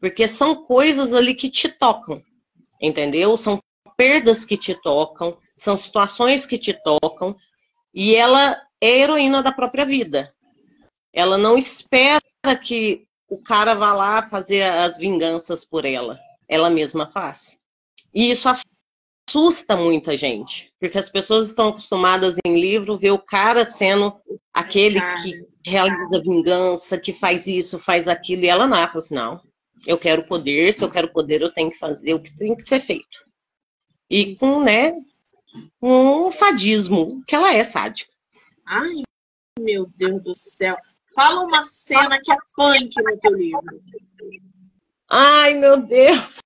[0.00, 2.22] Porque são coisas ali que te tocam.
[2.80, 3.36] Entendeu?
[3.36, 3.60] São
[3.96, 7.36] perdas que te tocam, são situações que te tocam.
[7.94, 10.32] E ela é heroína da própria vida.
[11.12, 12.20] Ela não espera
[12.62, 16.18] que o cara vá lá fazer as vinganças por ela.
[16.48, 17.58] Ela mesma faz.
[18.14, 23.68] E isso assusta muita gente, porque as pessoas estão acostumadas em livro ver o cara
[23.70, 24.14] sendo
[24.54, 29.14] aquele que realiza vingança, que faz isso, faz aquilo, e ela não, ela fala assim,
[29.14, 29.40] não,
[29.86, 32.68] eu quero poder, se eu quero poder, eu tenho que fazer o que tem que
[32.68, 33.26] ser feito.
[34.08, 34.94] E com, né,
[35.80, 38.10] um sadismo, que ela é sádica.
[38.66, 39.02] Ai,
[39.58, 40.76] meu Deus do céu.
[41.14, 43.82] Fala uma cena que é punk no teu livro.
[45.08, 46.40] Ai, meu Deus.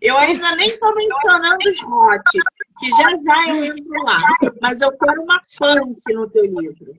[0.00, 2.42] Eu ainda nem estou mencionando os motes,
[2.80, 4.18] que já já eu entro lá.
[4.60, 6.92] Mas eu quero uma punk no teu livro.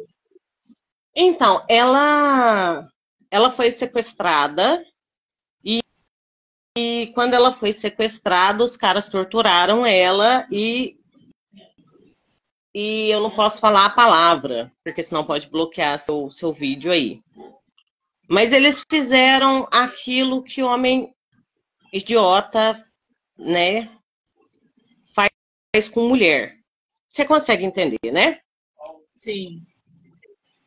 [1.13, 2.87] Então, ela,
[3.29, 4.83] ela foi sequestrada
[6.77, 10.97] e quando ela foi sequestrada, os caras torturaram ela e
[12.77, 17.21] e eu não posso falar a palavra, porque senão pode bloquear seu, seu vídeo aí.
[18.27, 21.15] Mas eles fizeram aquilo que o homem
[21.93, 22.85] idiota,
[23.37, 23.89] né,
[25.13, 26.57] faz com mulher.
[27.09, 28.41] Você consegue entender, né?
[29.15, 29.61] Sim.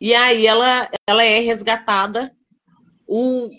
[0.01, 2.35] E aí ela, ela é resgatada.
[3.07, 3.51] O,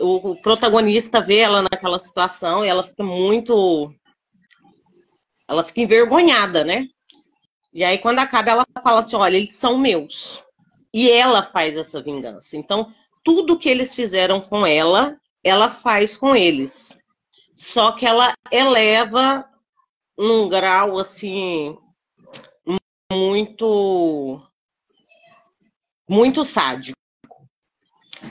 [0.00, 3.92] o, protagonista vê ela naquela situação e ela fica muito.
[5.48, 6.88] Ela fica envergonhada, né?
[7.72, 10.42] E aí, quando acaba, ela fala assim: olha, eles são meus.
[10.92, 12.56] E ela faz essa vingança.
[12.56, 12.92] Então,
[13.24, 16.96] tudo que eles fizeram com ela, ela faz com eles.
[17.54, 19.44] Só que ela eleva
[20.16, 21.76] num grau assim
[23.12, 24.40] muito
[26.08, 26.97] muito sádico.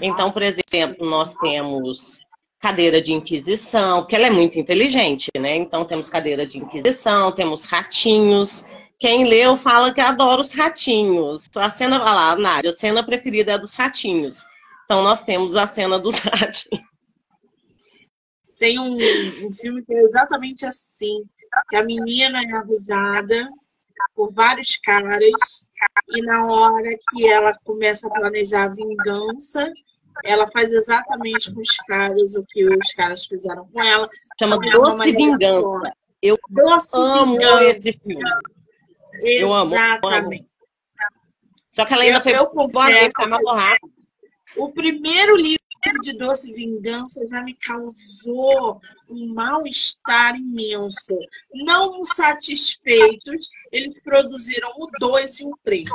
[0.01, 2.19] Então, por exemplo, nós temos
[2.59, 5.55] cadeira de inquisição, que ela é muito inteligente, né?
[5.57, 8.65] Então temos cadeira de inquisição, temos ratinhos.
[8.99, 11.47] Quem leu fala que adora os ratinhos.
[11.55, 14.43] A cena, vai lá, Nádia, a cena preferida é dos ratinhos.
[14.85, 16.85] Então nós temos a cena dos ratinhos.
[18.57, 18.97] Tem um,
[19.45, 21.23] um filme que é exatamente assim,
[21.69, 23.47] que a menina é abusada
[24.15, 25.69] por vários caras
[26.09, 29.71] e na hora que ela começa a planejar a vingança,
[30.23, 34.07] ela faz exatamente com os caras o que os caras fizeram com ela.
[34.39, 35.93] Chama Doce Vingança.
[36.21, 37.63] Eu Doce amo vingança.
[37.65, 38.29] esse filme.
[39.23, 39.73] Eu amo.
[39.73, 40.49] Exatamente.
[41.71, 43.11] Só que ela ainda eu, foi eu confesso,
[44.57, 45.56] O primeiro livro
[46.01, 48.79] de Doce Vingança já me causou
[49.09, 51.17] um mal-estar imenso.
[51.53, 55.89] Não satisfeitos, eles produziram o 2 e o 3.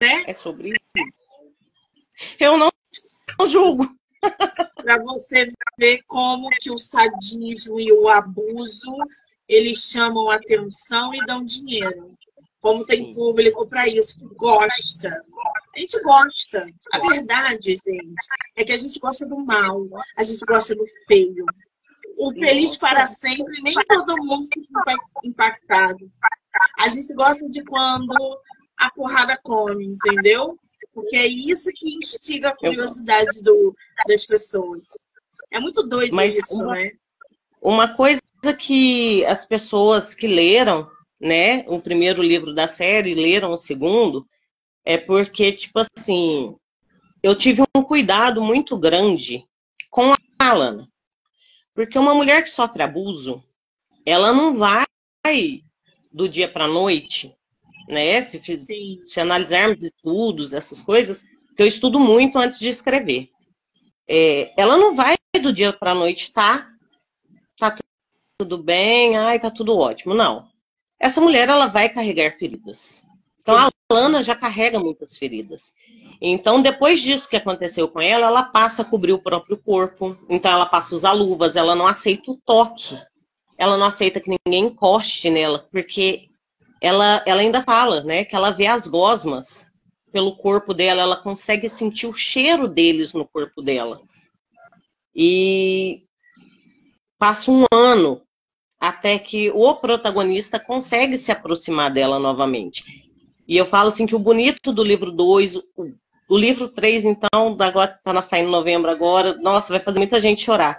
[0.00, 0.24] Né?
[0.26, 1.58] É sobre isso.
[2.38, 2.70] Eu não,
[3.38, 3.96] não julgo.
[4.74, 5.46] Para você
[5.78, 8.96] ver como que o sadismo e o abuso
[9.48, 12.17] eles chamam atenção e dão dinheiro.
[12.60, 15.20] Como tem público para isso que gosta.
[15.74, 16.66] A gente gosta.
[16.92, 19.86] A verdade, gente, é que a gente gosta do mal,
[20.16, 21.44] a gente gosta do feio.
[22.16, 26.10] O feliz para sempre, nem todo mundo fica impactado.
[26.80, 28.12] A gente gosta de quando
[28.76, 30.58] a porrada come, entendeu?
[30.92, 33.72] Porque é isso que instiga a curiosidade do,
[34.08, 34.84] das pessoas.
[35.50, 36.90] É muito doido Mas isso, uma, né?
[37.62, 38.20] Uma coisa
[38.58, 40.88] que as pessoas que leram,
[41.20, 44.26] né, o primeiro livro da série, leram o segundo,
[44.84, 46.56] é porque, tipo assim,
[47.22, 49.44] eu tive um cuidado muito grande
[49.90, 50.88] com a Alana.
[51.74, 53.40] Porque uma mulher que sofre abuso,
[54.04, 54.86] ela não vai
[56.12, 57.34] do dia para noite,
[57.88, 58.22] né?
[58.22, 61.22] Se, se, analisarmos estudos, essas coisas,
[61.56, 63.28] que eu estudo muito antes de escrever.
[64.08, 66.68] É, ela não vai do dia para noite, tá?
[67.56, 67.76] Tá
[68.38, 70.14] tudo bem, ai, tá tudo ótimo.
[70.14, 70.48] Não.
[71.00, 73.04] Essa mulher, ela vai carregar feridas.
[73.40, 75.72] Então, a Lana já carrega muitas feridas.
[76.20, 80.16] Então, depois disso que aconteceu com ela, ela passa a cobrir o próprio corpo.
[80.28, 82.98] Então, ela passa a usar luvas, ela não aceita o toque.
[83.56, 86.28] Ela não aceita que ninguém encoste nela, porque
[86.80, 89.66] ela, ela ainda fala, né, que ela vê as gosmas
[90.12, 94.00] pelo corpo dela, ela consegue sentir o cheiro deles no corpo dela.
[95.14, 96.04] E
[97.18, 98.22] passa um ano
[98.80, 102.84] até que o protagonista consegue se aproximar dela novamente.
[103.46, 105.56] E eu falo assim que o bonito do livro 2,
[106.28, 110.42] o livro 3, então, agora está saindo em novembro agora, nossa, vai fazer muita gente
[110.42, 110.78] chorar.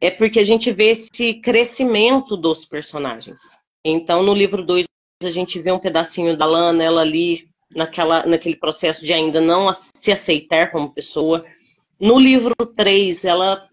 [0.00, 3.38] é porque a gente vê esse crescimento dos personagens.
[3.84, 4.86] Então, no livro 2,
[5.22, 9.70] a gente vê um pedacinho da Lana, ela ali, naquela, naquele processo de ainda não
[9.74, 11.44] se aceitar como pessoa.
[12.00, 13.68] No livro 3, ela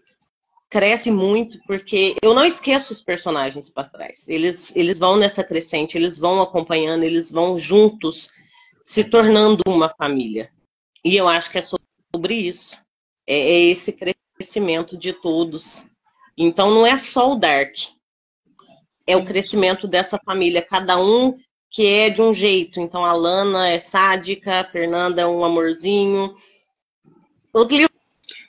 [0.70, 4.28] cresce muito, porque eu não esqueço os personagens para trás.
[4.28, 8.30] Eles, eles vão nessa crescente, eles vão acompanhando, eles vão juntos
[8.82, 10.50] se tornando uma família.
[11.04, 12.76] E eu acho que é sobre isso.
[13.26, 15.84] É, é esse crescimento de todos.
[16.36, 17.74] Então não é só o Dark.
[19.06, 21.38] É o crescimento dessa família, cada um
[21.70, 22.80] que é de um jeito.
[22.80, 26.34] Então a Lana é sádica, a Fernanda é um amorzinho.
[27.54, 27.64] O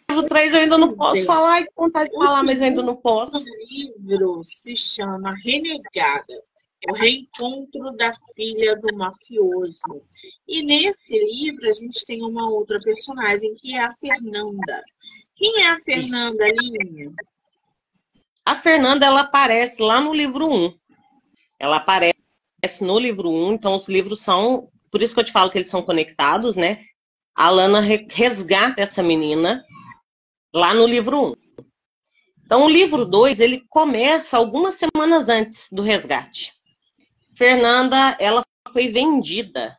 [0.09, 2.95] livro 3 eu ainda não posso falar, e vontade de falar, mas eu ainda não
[2.95, 3.37] posso.
[3.37, 6.43] O livro se chama Renegada
[6.87, 10.01] o reencontro da filha do mafioso.
[10.47, 14.83] E nesse livro a gente tem uma outra personagem que é a Fernanda.
[15.35, 17.11] Quem é a Fernanda, Linha?
[18.45, 20.73] A Fernanda ela aparece lá no livro 1.
[21.59, 22.15] Ela aparece
[22.81, 25.69] no livro 1, então os livros são, por isso que eu te falo que eles
[25.69, 26.83] são conectados, né?
[27.35, 29.63] A Lana resgata essa menina
[30.53, 31.35] lá no livro 1.
[32.45, 36.51] Então o livro 2, ele começa algumas semanas antes do resgate.
[37.35, 38.43] Fernanda, ela
[38.73, 39.77] foi vendida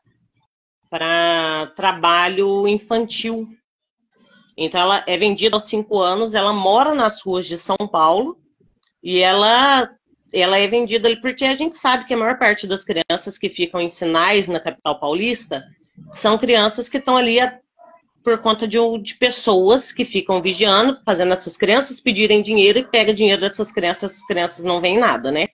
[0.89, 3.49] para trabalho infantil.
[4.57, 8.37] Então, ela é vendida aos cinco anos, ela mora nas ruas de São Paulo
[9.03, 9.91] e ela,
[10.33, 13.49] ela é vendida ali porque a gente sabe que a maior parte das crianças que
[13.49, 15.64] ficam em sinais na capital paulista
[16.12, 17.39] são crianças que estão ali
[18.23, 23.14] por conta de, de, pessoas que ficam vigiando, fazendo essas crianças pedirem dinheiro e pega
[23.14, 25.49] dinheiro dessas crianças, as crianças não veem nada, né?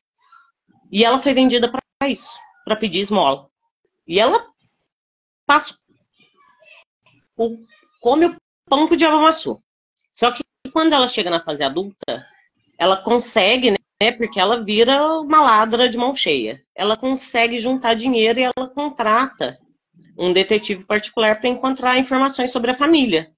[0.90, 3.48] E ela foi vendida para isso, para pedir esmola.
[4.06, 4.46] E ela
[5.46, 5.76] passa
[7.36, 7.58] o,
[8.00, 8.36] come o
[8.68, 9.60] pão que o diabo amassou.
[10.10, 10.42] Só que
[10.72, 12.26] quando ela chega na fase adulta,
[12.78, 16.62] ela consegue, né, porque ela vira uma ladra de mão cheia.
[16.74, 19.58] Ela consegue juntar dinheiro e ela contrata
[20.18, 23.30] um detetive particular para encontrar informações sobre a família.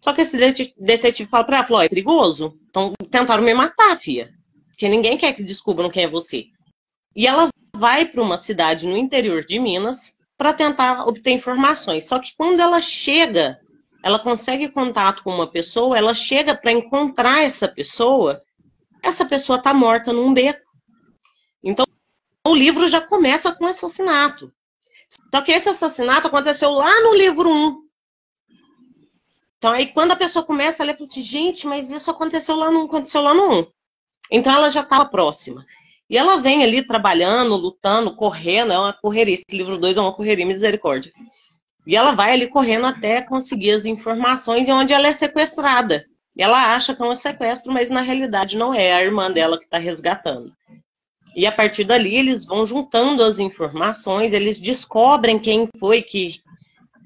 [0.00, 0.36] Só que esse
[0.78, 2.58] detetive fala para ela, é perigoso.
[2.68, 4.30] Então tentaram me matar, fia.
[4.68, 6.46] Porque ninguém quer que descubram quem é você.
[7.14, 9.98] E ela vai para uma cidade no interior de Minas
[10.38, 12.08] para tentar obter informações.
[12.08, 13.58] Só que quando ela chega,
[14.02, 18.40] ela consegue contato com uma pessoa, ela chega para encontrar essa pessoa,
[19.02, 20.64] essa pessoa está morta num beco.
[21.62, 21.84] Então,
[22.46, 24.50] o livro já começa com assassinato.
[25.30, 27.90] Só que esse assassinato aconteceu lá no livro 1.
[29.58, 32.70] Então, aí quando a pessoa começa a ler, fala assim, gente, mas isso aconteceu lá
[32.70, 33.66] no, aconteceu lá no 1.
[34.30, 35.66] Então, ela já estava próxima.
[36.08, 39.34] E ela vem ali trabalhando, lutando, correndo, é uma correria.
[39.34, 41.12] Esse livro 2 é uma correria, misericórdia.
[41.86, 46.04] E ela vai ali correndo até conseguir as informações e onde ela é sequestrada.
[46.36, 49.30] E ela acha que é um sequestro, mas na realidade não é, é a irmã
[49.30, 50.52] dela que está resgatando.
[51.34, 56.40] E a partir dali eles vão juntando as informações, eles descobrem quem foi que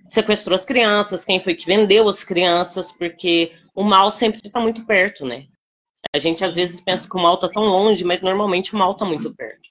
[0.08, 4.86] sequestrou as crianças, quem foi que vendeu as crianças, porque o mal sempre está muito
[4.86, 5.46] perto, né?
[6.14, 8.92] A gente às vezes pensa que o mal está tão longe, mas normalmente o mal
[8.92, 9.68] está muito perto.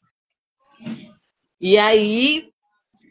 [1.61, 2.49] E aí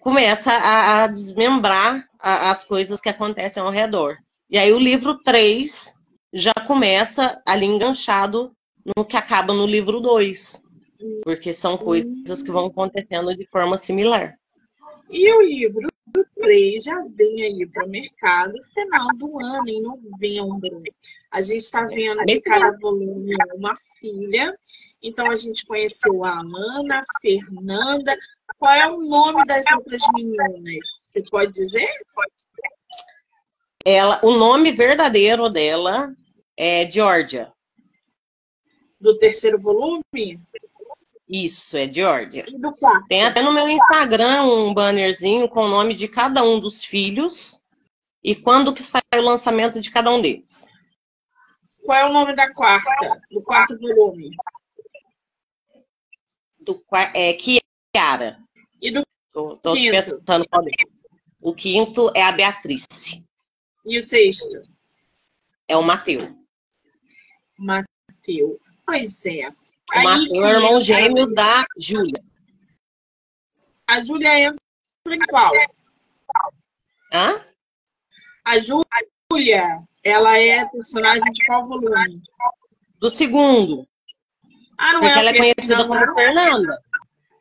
[0.01, 4.17] começa a, a desmembrar a, as coisas que acontecem ao redor.
[4.51, 5.95] E aí o livro 3
[6.35, 8.53] já começa ali enganchado
[8.97, 10.61] no que acaba no livro 2.
[11.23, 14.37] Porque são coisas que vão acontecendo de forma similar.
[15.11, 15.89] E o livro
[16.43, 20.83] 3 já vem aí para o mercado final do ano, em novembro.
[21.31, 24.57] A gente está vendo que cada volume é uma filha.
[25.03, 28.17] Então a gente conheceu a Amanda, a Fernanda.
[28.59, 30.85] Qual é o nome das outras meninas?
[31.05, 31.89] Você pode dizer?
[32.15, 32.83] Pode dizer.
[33.85, 36.15] Ela, o nome verdadeiro dela
[36.57, 37.53] é Georgia.
[39.01, 40.41] Do terceiro volume?
[41.29, 42.45] Isso, é Georgia.
[43.09, 47.61] Tem até no meu Instagram um bannerzinho com o nome de cada um dos filhos
[48.23, 50.67] e quando que sai o lançamento de cada um deles.
[51.85, 54.31] Qual é o nome da quarta, do quarto volume?
[56.61, 58.39] Do, é Kiara.
[58.81, 59.03] E do
[59.33, 59.91] tô, tô quinto?
[59.91, 60.65] pensando qual
[61.41, 62.85] O quinto é a Beatriz.
[63.85, 64.61] E o sexto?
[65.67, 66.37] É o Mateu.
[67.59, 68.61] Mateu.
[68.87, 69.51] Pois é.
[69.95, 72.23] O Matheus é o irmão gêmeo da Júlia.
[73.87, 74.61] A Júlia entra
[75.11, 75.53] em qual?
[77.13, 77.45] Hã?
[78.45, 82.23] A Júlia, ela é personagem de qual volume?
[82.99, 83.87] Do segundo.
[84.79, 86.79] Ah, não Porque é ela é conhecida como Fernanda.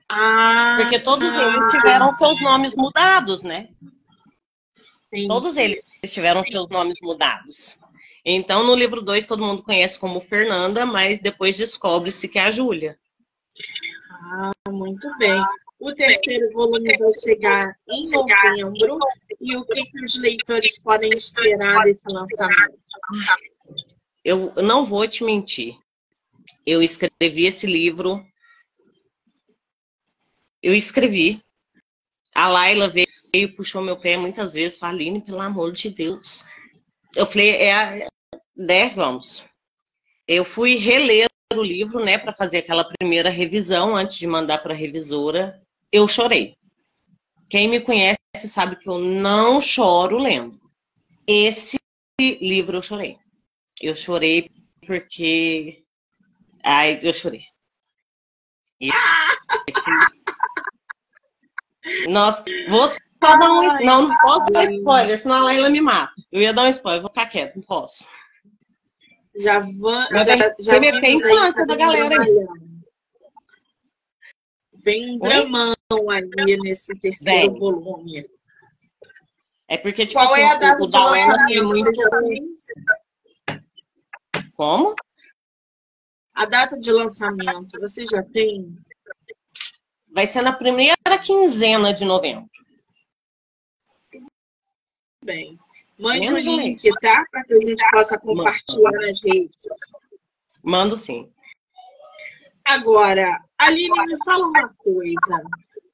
[0.10, 3.70] Ah, Porque todos ah, eles tiveram seus nomes mudados, né?
[5.08, 5.28] Entendi.
[5.28, 7.80] Todos eles tiveram seus nomes mudados.
[8.24, 12.52] Então, no livro 2, todo mundo conhece como Fernanda, mas depois descobre-se que é a
[12.52, 12.98] Júlia.
[14.10, 15.42] Ah, muito bem.
[15.80, 19.00] O terceiro volume vai chegar em novembro.
[19.40, 22.80] E o que, que os leitores podem esperar desse lançamento?
[24.24, 25.76] Eu não vou te mentir.
[26.64, 28.24] Eu escrevi esse livro.
[30.62, 31.44] Eu escrevi.
[32.36, 34.78] A Laila veio e puxou meu pé muitas vezes.
[34.78, 36.46] Faline, pelo amor de Deus.
[37.16, 38.08] Eu falei, é,
[38.62, 39.44] né, vamos.
[40.28, 44.74] Eu fui reler o livro, né, para fazer aquela primeira revisão antes de mandar para
[44.74, 45.62] a revisora.
[45.92, 46.56] Eu chorei.
[47.50, 50.60] Quem me conhece sabe que eu não choro lendo.
[51.28, 51.78] Esse
[52.20, 53.18] livro eu chorei.
[53.82, 54.50] Eu chorei
[54.86, 55.84] porque.
[56.64, 57.44] Ai, eu chorei.
[58.80, 58.94] Esse...
[62.08, 63.64] Nossa, vou só dar um.
[63.84, 66.14] Não, não posso dar spoiler, senão a Laila me mata.
[66.32, 68.06] Eu ia dar um spoiler, vou ficar quieto, não posso.
[69.36, 70.08] Já vão.
[70.12, 72.48] Já, já, já meter em planta da galera aí.
[74.84, 75.76] Vem um dramão
[76.10, 77.60] ali nesse terceiro Vem.
[77.60, 78.26] volume.
[79.68, 81.92] É porque, tipo, Qual assim, é a data o de Dauela é muito.
[84.54, 84.96] Como?
[86.34, 88.76] A data de lançamento, você já tem?
[90.14, 92.50] Vai ser na primeira quinzena de novembro.
[95.24, 95.58] Bem.
[96.02, 97.24] Mande o um link, tá?
[97.30, 99.68] Para que a gente possa compartilhar nas redes.
[100.64, 101.32] Mando sim.
[102.66, 105.44] Agora, Aline, me fala uma coisa.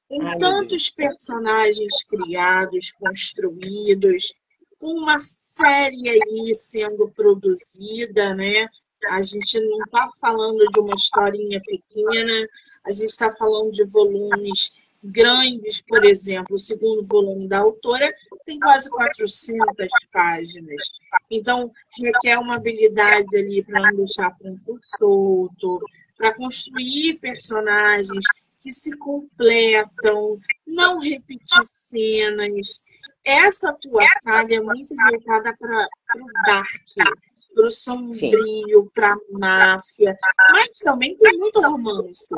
[0.08, 4.32] Com Ai, tantos personagens criados, construídos,
[4.78, 8.66] com uma série aí sendo produzida, né?
[9.10, 12.48] A gente não está falando de uma historinha pequena,
[12.84, 14.72] a gente está falando de volumes
[15.02, 18.12] grandes, por exemplo, o segundo volume da autora
[18.44, 20.82] tem quase 400 páginas.
[21.30, 21.70] Então,
[22.00, 25.80] requer uma habilidade ali para não deixar ponto solto,
[26.16, 28.24] para construir personagens
[28.60, 30.36] que se completam,
[30.66, 32.84] não repetir cenas.
[33.24, 35.86] Essa tua saga é muito voltada para
[36.16, 37.16] o dark,
[37.54, 40.18] para o sombrio, para a máfia,
[40.52, 42.28] mas também tem muito romance.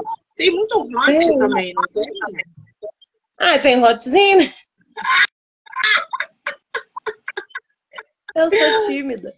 [0.40, 1.36] Tem muito hot Tem.
[1.36, 2.44] também, não tem?
[3.38, 4.50] Ah, tem hotzinho?
[8.34, 9.34] Eu sou tímida.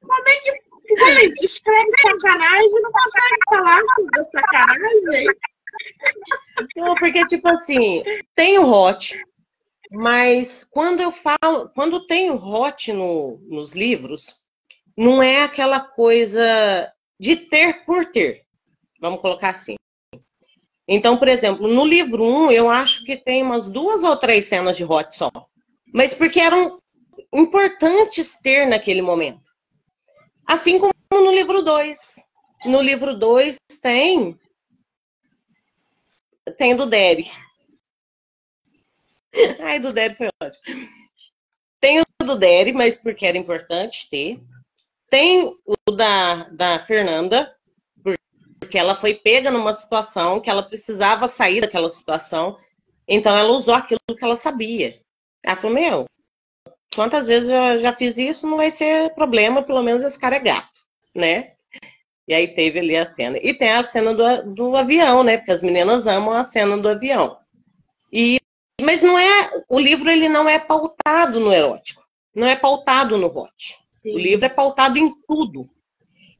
[0.00, 0.52] Como é que.
[0.96, 5.26] Gente, escreve sacanagem e não consegue falar sobre sacanagem?
[6.76, 8.02] Não, porque, tipo assim,
[8.34, 9.22] tem o hot,
[9.90, 14.34] mas quando eu falo, quando tem o hot no, nos livros,
[14.96, 18.46] não é aquela coisa de ter por ter.
[18.98, 19.76] Vamos colocar assim.
[20.92, 24.76] Então, por exemplo, no livro 1, eu acho que tem umas duas ou três cenas
[24.76, 25.30] de hot só.
[25.94, 26.82] Mas porque eram
[27.32, 29.52] importantes ter naquele momento.
[30.44, 31.96] Assim como no livro 2.
[32.66, 34.36] No livro 2 tem.
[36.58, 37.30] Tem do Derry.
[39.62, 40.88] Ai, do Derry foi ótimo.
[41.80, 44.40] Tem o do Derry, mas porque era importante ter.
[45.08, 47.54] Tem o da, da Fernanda,
[48.60, 52.56] porque ela foi pega numa situação que ela precisava sair daquela situação.
[53.08, 55.00] Então ela usou aquilo que ela sabia.
[55.42, 56.04] Ela falou, meu,
[56.94, 60.40] quantas vezes eu já fiz isso, não vai ser problema, pelo menos esse cara é
[60.40, 60.80] gato,
[61.14, 61.54] né?
[62.28, 63.38] E aí teve ali a cena.
[63.42, 65.38] E tem a cena do, do avião, né?
[65.38, 67.36] Porque as meninas amam a cena do avião.
[68.12, 68.38] E,
[68.80, 69.50] mas não é.
[69.68, 72.04] O livro ele não é pautado no erótico.
[72.32, 73.76] Não é pautado no hot.
[73.90, 74.14] Sim.
[74.14, 75.68] O livro é pautado em tudo.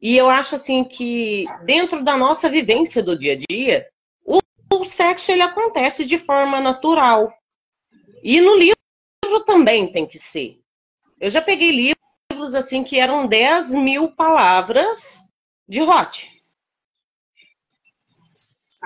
[0.01, 3.87] E eu acho assim que dentro da nossa vivência do dia a dia,
[4.25, 4.39] o,
[4.73, 7.31] o sexo ele acontece de forma natural.
[8.23, 8.75] E no livro
[9.45, 10.59] também tem que ser.
[11.19, 15.21] Eu já peguei livros assim que eram 10 mil palavras
[15.69, 16.27] de hot.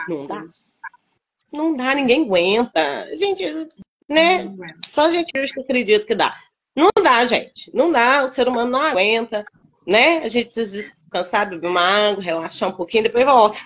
[0.09, 0.43] Não dá.
[1.53, 3.15] Não dá, ninguém aguenta.
[3.15, 3.43] Gente,
[4.09, 4.53] né?
[4.85, 6.37] Só a gente que acredita que dá.
[6.75, 7.73] Não dá, gente.
[7.73, 9.45] Não dá, o ser humano não aguenta,
[9.85, 10.19] né?
[10.19, 13.59] A gente precisa descansar, beber uma água, relaxar um pouquinho, depois volta.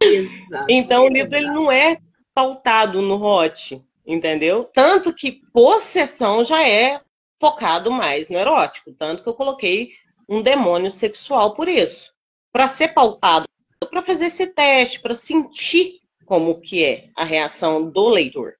[0.00, 0.66] Exato.
[0.68, 1.98] Então o livro ele não é
[2.34, 4.64] pautado no hot, entendeu?
[4.74, 7.00] Tanto que possessão já é
[7.40, 9.90] focado mais no erótico, tanto que eu coloquei
[10.28, 12.12] um demônio sexual por isso,
[12.52, 13.46] para ser pautado,
[13.90, 18.54] para fazer esse teste, para sentir como que é a reação do leitor.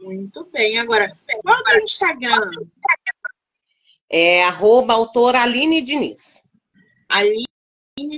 [0.00, 0.78] Muito bem.
[0.78, 1.12] Agora,
[1.42, 2.48] qual é o Instagram?
[4.10, 6.42] É arroba autora Aline Diniz.
[7.08, 7.46] Aline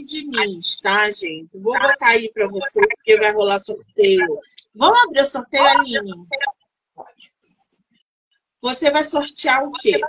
[0.05, 1.51] Diniz, tá, gente?
[1.55, 4.39] Vou botar aí para você, porque vai rolar sorteio.
[4.75, 6.27] Vamos abrir o sorteio, Aline?
[8.61, 10.01] Você vai sortear o quê?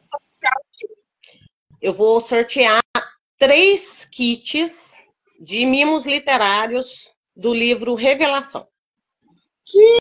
[1.82, 2.82] Eu vou sortear
[3.40, 4.92] três kits
[5.40, 8.68] de mimos literários do livro Revelação.
[9.66, 10.00] Que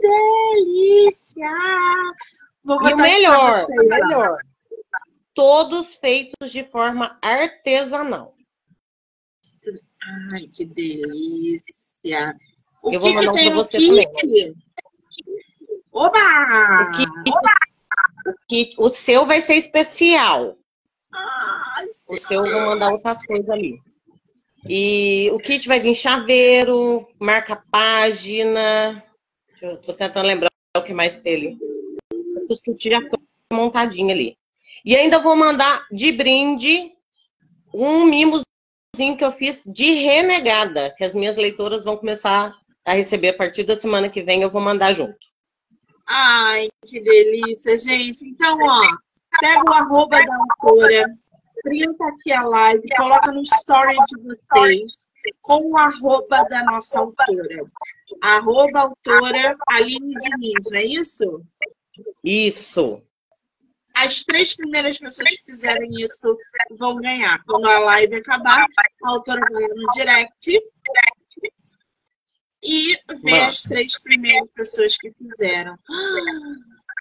[0.00, 1.50] delícia!
[2.64, 4.38] Vou e o melhor, o melhor,
[5.34, 8.34] todos feitos de forma artesanal.
[10.32, 12.36] Ai, que delícia!
[12.82, 13.88] O Eu que vou mandar um para você kit?
[13.88, 14.54] também.
[15.92, 16.18] Oba!
[16.18, 17.50] O, kit, Oba!
[18.26, 20.56] O, kit, o seu vai ser especial.
[21.12, 23.80] Ai, o seu eu vou mandar outras coisas ali.
[24.68, 29.04] E o kit vai vir chaveiro, marca página.
[29.60, 31.56] Eu tô tentando lembrar o que mais dele.
[32.12, 33.18] O kit já foi
[33.52, 34.36] montadinho ali.
[34.84, 36.92] E ainda vou mandar de brinde
[37.72, 42.54] um mimozinho que eu fiz de renegada, que as minhas leitoras vão começar
[42.84, 45.16] a receber a partir da semana que vem, eu vou mandar junto.
[46.06, 48.28] Ai, que delícia, gente.
[48.28, 48.80] Então, ó,
[49.40, 51.06] pega o arroba da autora,
[51.62, 54.98] printa aqui a live, coloca no story de vocês
[55.40, 57.64] com o arroba da nossa autora.
[58.22, 61.42] Arroba autora Aline Diniz, não é isso?
[62.24, 63.02] Isso.
[64.02, 66.36] As três primeiras pessoas que fizerem isso
[66.72, 67.40] vão ganhar.
[67.46, 68.66] Quando a live acabar,
[69.04, 70.60] a autora vai no direct
[72.60, 73.44] e ver Mano.
[73.44, 75.76] as três primeiras pessoas que fizeram.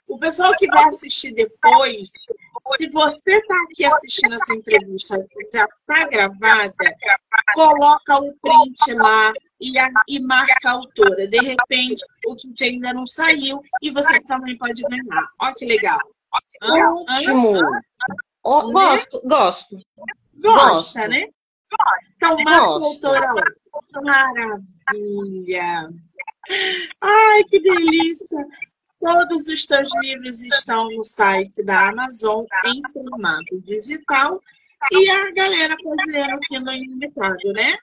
[0.07, 2.09] O pessoal que vai assistir depois,
[2.77, 6.95] se você está aqui assistindo essa entrevista já está gravada,
[7.55, 11.27] coloca o print lá e, a, e marca a autora.
[11.27, 15.27] De repente, o kit ainda não saiu e você também pode ganhar.
[15.39, 15.99] Olha que legal.
[16.61, 17.53] Ótimo.
[18.43, 19.77] Oh, gosto, gosto.
[20.35, 20.97] Gosta, gosto.
[21.09, 21.27] né?
[22.15, 23.43] Então, marca a autora lá.
[24.03, 25.89] Maravilha!
[27.01, 28.45] Ai, que delícia!
[28.99, 34.39] Todos os teus livros estão no site da Amazon em formato digital
[34.91, 37.77] e a galera pode ler no Kindle Ilimitado, né?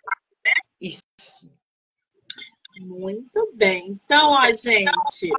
[0.80, 1.02] Isso.
[2.80, 3.88] Muito bem.
[3.88, 5.32] Então, ó, gente,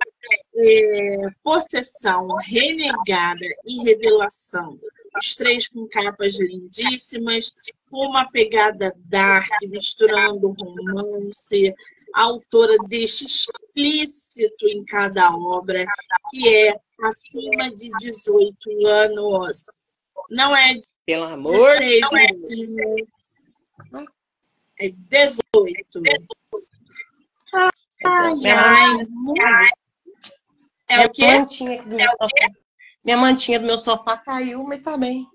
[0.55, 4.79] é, possessão, renegada e revelação
[5.17, 7.53] os três com capas lindíssimas,
[7.89, 11.73] com uma pegada dark, misturando romance.
[12.15, 15.85] A autora deixa explícito em cada obra
[16.29, 19.65] que é acima de 18 anos.
[20.29, 22.77] Não é de Pelo amor 16
[23.91, 24.09] anos.
[24.79, 26.01] É 18.
[28.05, 29.07] Ai, ai,
[29.41, 29.69] ai.
[30.89, 31.23] É o quê?
[31.23, 32.47] É o quê?
[33.03, 35.25] Minha mantinha do meu sofá caiu, mas tá bem.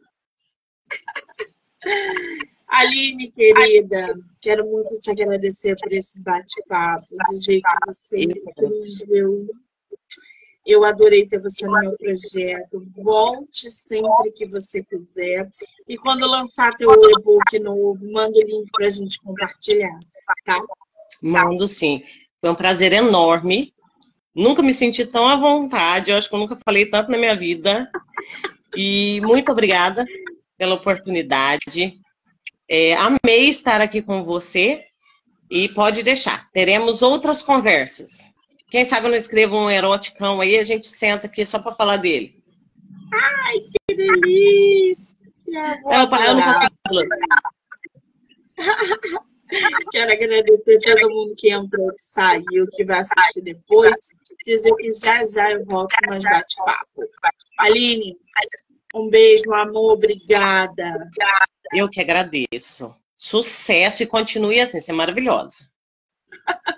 [2.66, 9.46] Aline, querida, quero muito te agradecer por esse bate-papo, dizer que você é incrível.
[10.66, 12.82] Eu adorei ter você no meu projeto.
[12.96, 15.48] Volte sempre que você quiser.
[15.86, 19.98] E quando lançar teu e-book novo, manda o link pra gente compartilhar,
[20.46, 20.60] tá?
[21.22, 22.02] Mando sim.
[22.45, 23.72] Foi um prazer enorme
[24.34, 27.34] Nunca me senti tão à vontade, eu acho que eu nunca falei tanto na minha
[27.34, 27.88] vida.
[28.76, 30.05] E muito obrigada
[30.59, 32.01] pela oportunidade.
[32.68, 34.82] É, amei estar aqui com você
[35.49, 36.51] e pode deixar.
[36.51, 38.11] Teremos outras conversas.
[38.70, 41.99] Quem sabe eu não escrevo um eroticão aí, a gente senta aqui só para falar
[41.99, 42.34] dele.
[43.12, 45.14] Ai, que delícia!
[45.84, 47.07] Eu, eu não posso
[49.92, 53.92] Quero agradecer a todo mundo que entrou, que saiu, que vai assistir depois.
[54.47, 57.03] Dizer que já já eu volto mais bate-papo.
[57.59, 58.16] Aline,
[58.95, 61.11] um beijo, amor, obrigada.
[61.72, 62.95] Eu que agradeço.
[63.16, 65.57] Sucesso e continue assim, você é maravilhosa.